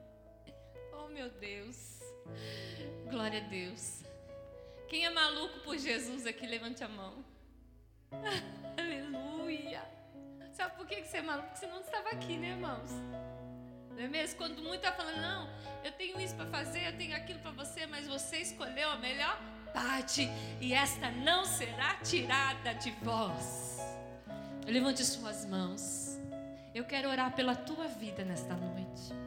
Oh 0.92 1.09
meu 1.09 1.28
Deus. 1.30 1.93
Glória 3.11 3.41
a 3.41 3.49
Deus. 3.49 4.03
Quem 4.89 5.05
é 5.05 5.11
maluco 5.11 5.61
por 5.61 5.79
Jesus 5.79 6.27
aqui, 6.27 6.47
levante 6.47 6.83
a 6.85 6.89
mão. 6.89 7.25
Aleluia. 8.79 9.83
Sabe 10.53 10.77
por 10.77 10.87
que 10.87 11.03
você 11.03 11.18
é 11.18 11.22
maluco? 11.22 11.49
Porque 11.49 11.61
você 11.61 11.66
não 11.66 11.81
estava 11.81 12.11
aqui, 12.11 12.37
né, 12.37 12.51
irmãos? 12.51 12.91
Não 13.91 14.03
é 14.03 14.09
mesmo? 14.09 14.37
Quando 14.39 14.62
muito 14.62 14.77
está 14.77 14.93
falando, 14.93 15.20
não, 15.20 15.49
eu 15.85 15.93
tenho 15.93 16.20
isso 16.20 16.35
para 16.35 16.47
fazer, 16.47 16.87
eu 16.87 16.97
tenho 16.97 17.16
aquilo 17.16 17.39
para 17.41 17.53
você, 17.53 17.87
mas 17.87 18.07
você 18.07 18.39
escolheu 18.39 18.91
a 18.91 18.97
melhor 18.97 19.41
parte 19.72 20.29
e 20.61 20.72
esta 20.72 21.11
não 21.11 21.45
será 21.45 21.97
tirada 21.97 22.75
de 22.75 22.91
vós. 23.03 23.79
Levante 24.66 25.05
suas 25.05 25.45
mãos. 25.45 26.18
Eu 26.75 26.85
quero 26.85 27.09
orar 27.09 27.35
pela 27.35 27.55
tua 27.55 27.87
vida 27.87 28.25
nesta 28.25 28.55
noite. 28.55 29.24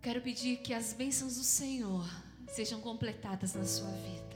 Quero 0.00 0.20
pedir 0.20 0.58
que 0.58 0.72
as 0.72 0.92
bênçãos 0.92 1.36
do 1.36 1.44
Senhor 1.44 2.08
sejam 2.48 2.80
completadas 2.80 3.54
na 3.54 3.64
sua 3.64 3.90
vida. 3.90 4.28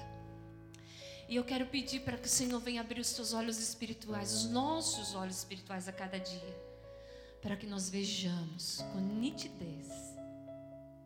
E 1.29 1.37
eu 1.37 1.45
quero 1.45 1.67
pedir 1.67 2.01
para 2.01 2.19
que 2.19 2.27
o 2.27 2.31
Senhor 2.31 2.61
venha 2.61 2.81
abrir 2.81 3.01
os 3.01 3.13
teus 3.13 3.33
olhos 3.33 3.59
espirituais, 3.59 4.33
os 4.33 4.51
nossos 4.51 5.15
olhos 5.15 5.39
espirituais 5.39 5.89
a 5.89 5.93
cada 5.93 6.19
dia, 6.19 6.57
para 7.41 7.57
que 7.57 7.67
nós 7.67 7.89
vejamos 7.89 8.85
com 8.93 9.01
nitidez 9.01 9.89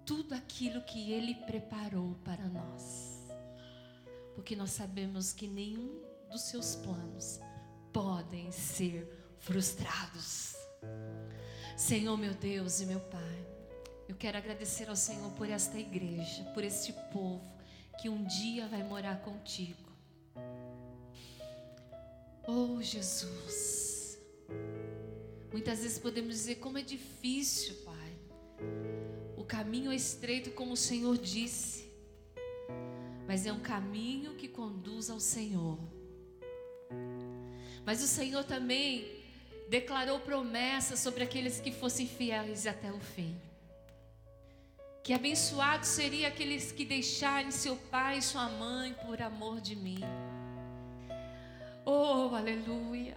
tudo 0.04 0.34
aquilo 0.34 0.80
que 0.82 1.12
Ele 1.12 1.34
preparou 1.34 2.14
para 2.24 2.48
nós. 2.48 3.26
Porque 4.34 4.56
nós 4.56 4.70
sabemos 4.70 5.32
que 5.32 5.46
nenhum 5.46 6.02
dos 6.30 6.42
seus 6.42 6.76
planos 6.76 7.40
podem 7.92 8.50
ser 8.52 9.08
frustrados. 9.38 10.54
Senhor 11.76 12.16
meu 12.16 12.34
Deus 12.34 12.80
e 12.80 12.86
meu 12.86 13.00
Pai, 13.00 13.46
eu 14.08 14.14
quero 14.14 14.38
agradecer 14.38 14.88
ao 14.88 14.96
Senhor 14.96 15.30
por 15.32 15.48
esta 15.48 15.78
igreja, 15.78 16.44
por 16.54 16.62
este 16.62 16.92
povo 17.12 17.44
que 18.00 18.08
um 18.08 18.24
dia 18.24 18.68
vai 18.68 18.82
morar 18.82 19.20
contigo. 19.20 19.86
Oh 22.46 22.80
Jesus, 22.80 24.18
muitas 25.50 25.80
vezes 25.80 25.98
podemos 25.98 26.34
dizer 26.34 26.56
como 26.56 26.78
é 26.78 26.82
difícil, 26.82 27.74
Pai. 27.84 28.12
O 29.36 29.44
caminho 29.44 29.90
é 29.90 29.96
estreito, 29.96 30.52
como 30.52 30.74
o 30.74 30.76
Senhor 30.76 31.18
disse, 31.18 31.90
mas 33.26 33.46
é 33.46 33.52
um 33.52 33.60
caminho 33.60 34.34
que 34.34 34.46
conduz 34.46 35.10
ao 35.10 35.18
Senhor. 35.18 35.78
Mas 37.84 38.02
o 38.02 38.06
Senhor 38.06 38.44
também 38.44 39.24
declarou 39.68 40.20
promessas 40.20 41.00
sobre 41.00 41.24
aqueles 41.24 41.60
que 41.60 41.72
fossem 41.72 42.06
fiéis 42.06 42.66
até 42.66 42.92
o 42.92 43.00
fim. 43.00 43.36
Que 45.06 45.14
abençoados 45.14 45.90
seriam 45.90 46.26
aqueles 46.26 46.72
que 46.72 46.84
deixarem 46.84 47.52
seu 47.52 47.76
pai 47.76 48.18
e 48.18 48.22
sua 48.22 48.48
mãe 48.48 48.92
por 49.06 49.22
amor 49.22 49.60
de 49.60 49.76
mim. 49.76 50.00
Oh, 51.84 52.34
aleluia. 52.34 53.16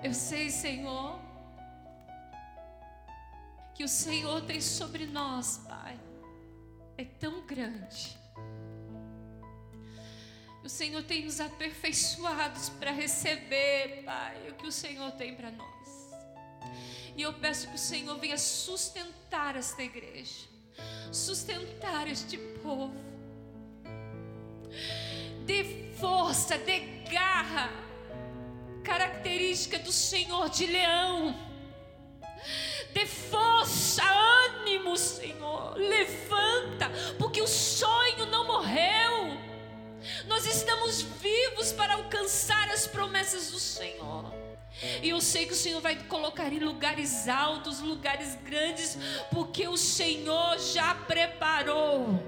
Eu 0.00 0.14
sei, 0.14 0.48
Senhor, 0.48 1.18
que 3.74 3.82
o 3.82 3.88
Senhor 3.88 4.42
tem 4.42 4.60
sobre 4.60 5.06
nós, 5.06 5.60
Pai, 5.66 5.98
é 6.96 7.04
tão 7.04 7.44
grande. 7.44 8.16
O 10.62 10.68
Senhor 10.68 11.02
tem 11.02 11.24
nos 11.24 11.40
aperfeiçoados 11.40 12.68
para 12.68 12.92
receber, 12.92 14.04
Pai, 14.04 14.50
o 14.50 14.54
que 14.54 14.68
o 14.68 14.72
Senhor 14.72 15.10
tem 15.16 15.34
para 15.34 15.50
nós. 15.50 16.12
E 17.16 17.22
eu 17.22 17.32
peço 17.34 17.66
que 17.70 17.74
o 17.74 17.78
Senhor 17.92 18.16
venha 18.20 18.38
sustentar 18.38 19.56
esta 19.56 19.82
igreja 19.82 20.54
sustentar 21.12 22.08
este 22.08 22.36
povo. 22.62 22.94
Dê 25.44 25.92
força, 25.98 26.58
dê 26.58 26.80
garra, 27.10 27.70
característica 28.84 29.78
do 29.78 29.92
Senhor 29.92 30.48
de 30.50 30.66
leão. 30.66 31.34
Dê 32.92 33.06
força, 33.06 34.02
ânimo, 34.04 34.96
Senhor. 34.96 35.76
Levanta, 35.76 36.90
porque 37.18 37.40
o 37.40 37.46
sonho 37.46 38.26
não 38.26 38.46
morreu. 38.46 39.36
Nós 40.26 40.46
estamos 40.46 41.02
vivos 41.02 41.72
para 41.72 41.94
alcançar 41.94 42.68
as 42.70 42.86
promessas 42.86 43.50
do 43.50 43.58
Senhor. 43.58 44.45
E 45.02 45.08
eu 45.08 45.20
sei 45.20 45.46
que 45.46 45.52
o 45.52 45.56
Senhor 45.56 45.80
vai 45.80 45.96
colocar 46.04 46.52
em 46.52 46.58
lugares 46.58 47.28
altos, 47.28 47.80
lugares 47.80 48.36
grandes, 48.44 48.98
porque 49.30 49.66
o 49.66 49.76
Senhor 49.76 50.58
já 50.58 50.94
preparou. 50.94 52.22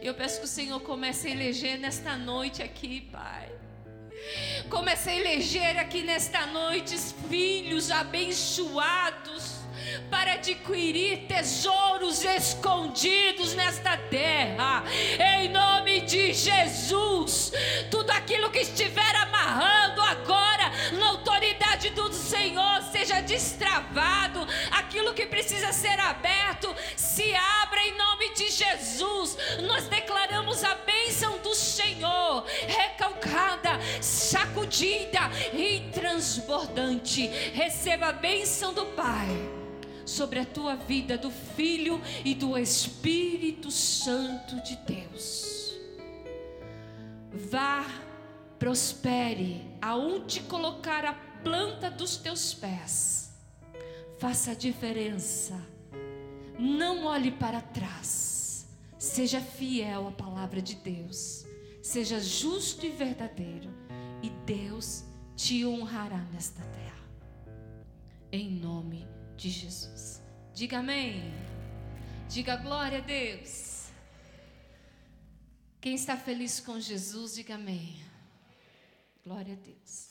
Eu 0.00 0.14
peço 0.14 0.38
que 0.38 0.46
o 0.46 0.48
Senhor 0.48 0.80
comece 0.80 1.28
a 1.28 1.30
eleger 1.30 1.78
nesta 1.78 2.16
noite 2.16 2.62
aqui, 2.62 3.02
Pai. 3.12 3.52
Comece 4.70 5.10
a 5.10 5.16
eleger 5.16 5.78
aqui 5.78 6.02
nesta 6.02 6.46
noite 6.46 6.96
filhos 7.28 7.90
abençoados 7.90 9.57
para 10.10 10.34
adquirir 10.34 11.26
tesouros 11.26 12.24
escondidos 12.24 13.54
nesta 13.54 13.96
terra. 13.96 14.84
Em 15.38 15.48
nome 15.48 16.00
de 16.02 16.32
Jesus, 16.32 17.52
tudo 17.90 18.10
aquilo 18.10 18.50
que 18.50 18.60
estiver 18.60 19.16
amarrando 19.16 20.00
agora 20.02 20.72
na 20.92 21.08
autoridade 21.08 21.90
do 21.90 22.12
Senhor 22.12 22.82
seja 22.90 23.20
destravado, 23.20 24.46
aquilo 24.70 25.14
que 25.14 25.26
precisa 25.26 25.72
ser 25.72 25.98
aberto 26.00 26.74
se 26.96 27.34
abra 27.34 27.80
em 27.80 27.96
nome 27.96 28.34
de 28.34 28.50
Jesus. 28.50 29.36
Nós 29.62 29.88
declaramos 29.88 30.64
a 30.64 30.74
bênção 30.74 31.38
do 31.38 31.54
Senhor, 31.54 32.44
recalcada, 32.66 33.78
sacudida 34.00 35.30
e 35.52 35.90
transbordante. 35.92 37.26
Receba 37.54 38.08
a 38.08 38.12
bênção 38.12 38.72
do 38.72 38.86
Pai 38.86 39.67
sobre 40.08 40.38
a 40.38 40.44
tua 40.44 40.74
vida, 40.74 41.18
do 41.18 41.30
Filho 41.30 42.00
e 42.24 42.34
do 42.34 42.56
Espírito 42.56 43.70
Santo 43.70 44.60
de 44.62 44.76
Deus. 44.76 45.76
Vá, 47.50 47.84
prospere, 48.58 49.70
aonde 49.80 50.40
colocar 50.40 51.04
a 51.04 51.12
planta 51.12 51.90
dos 51.90 52.16
teus 52.16 52.54
pés. 52.54 53.32
Faça 54.18 54.52
a 54.52 54.54
diferença. 54.54 55.54
Não 56.58 57.04
olhe 57.04 57.30
para 57.30 57.60
trás. 57.60 58.66
Seja 58.98 59.40
fiel 59.40 60.08
à 60.08 60.10
palavra 60.10 60.60
de 60.60 60.74
Deus. 60.74 61.44
Seja 61.82 62.18
justo 62.18 62.84
e 62.84 62.90
verdadeiro. 62.90 63.70
E 64.22 64.30
Deus 64.30 65.04
te 65.36 65.64
honrará 65.64 66.18
nesta 66.32 66.62
terra. 66.62 66.98
Em 68.32 68.50
nome 68.50 69.06
de 69.06 69.17
de 69.38 69.48
Jesus. 69.48 70.20
Diga 70.52 70.80
amém. 70.80 71.32
Diga 72.28 72.56
glória 72.56 72.98
a 72.98 73.00
Deus. 73.00 73.86
Quem 75.80 75.94
está 75.94 76.16
feliz 76.16 76.60
com 76.60 76.78
Jesus, 76.78 77.36
diga 77.36 77.54
amém. 77.54 78.02
Glória 79.24 79.54
a 79.54 79.56
Deus. 79.56 80.06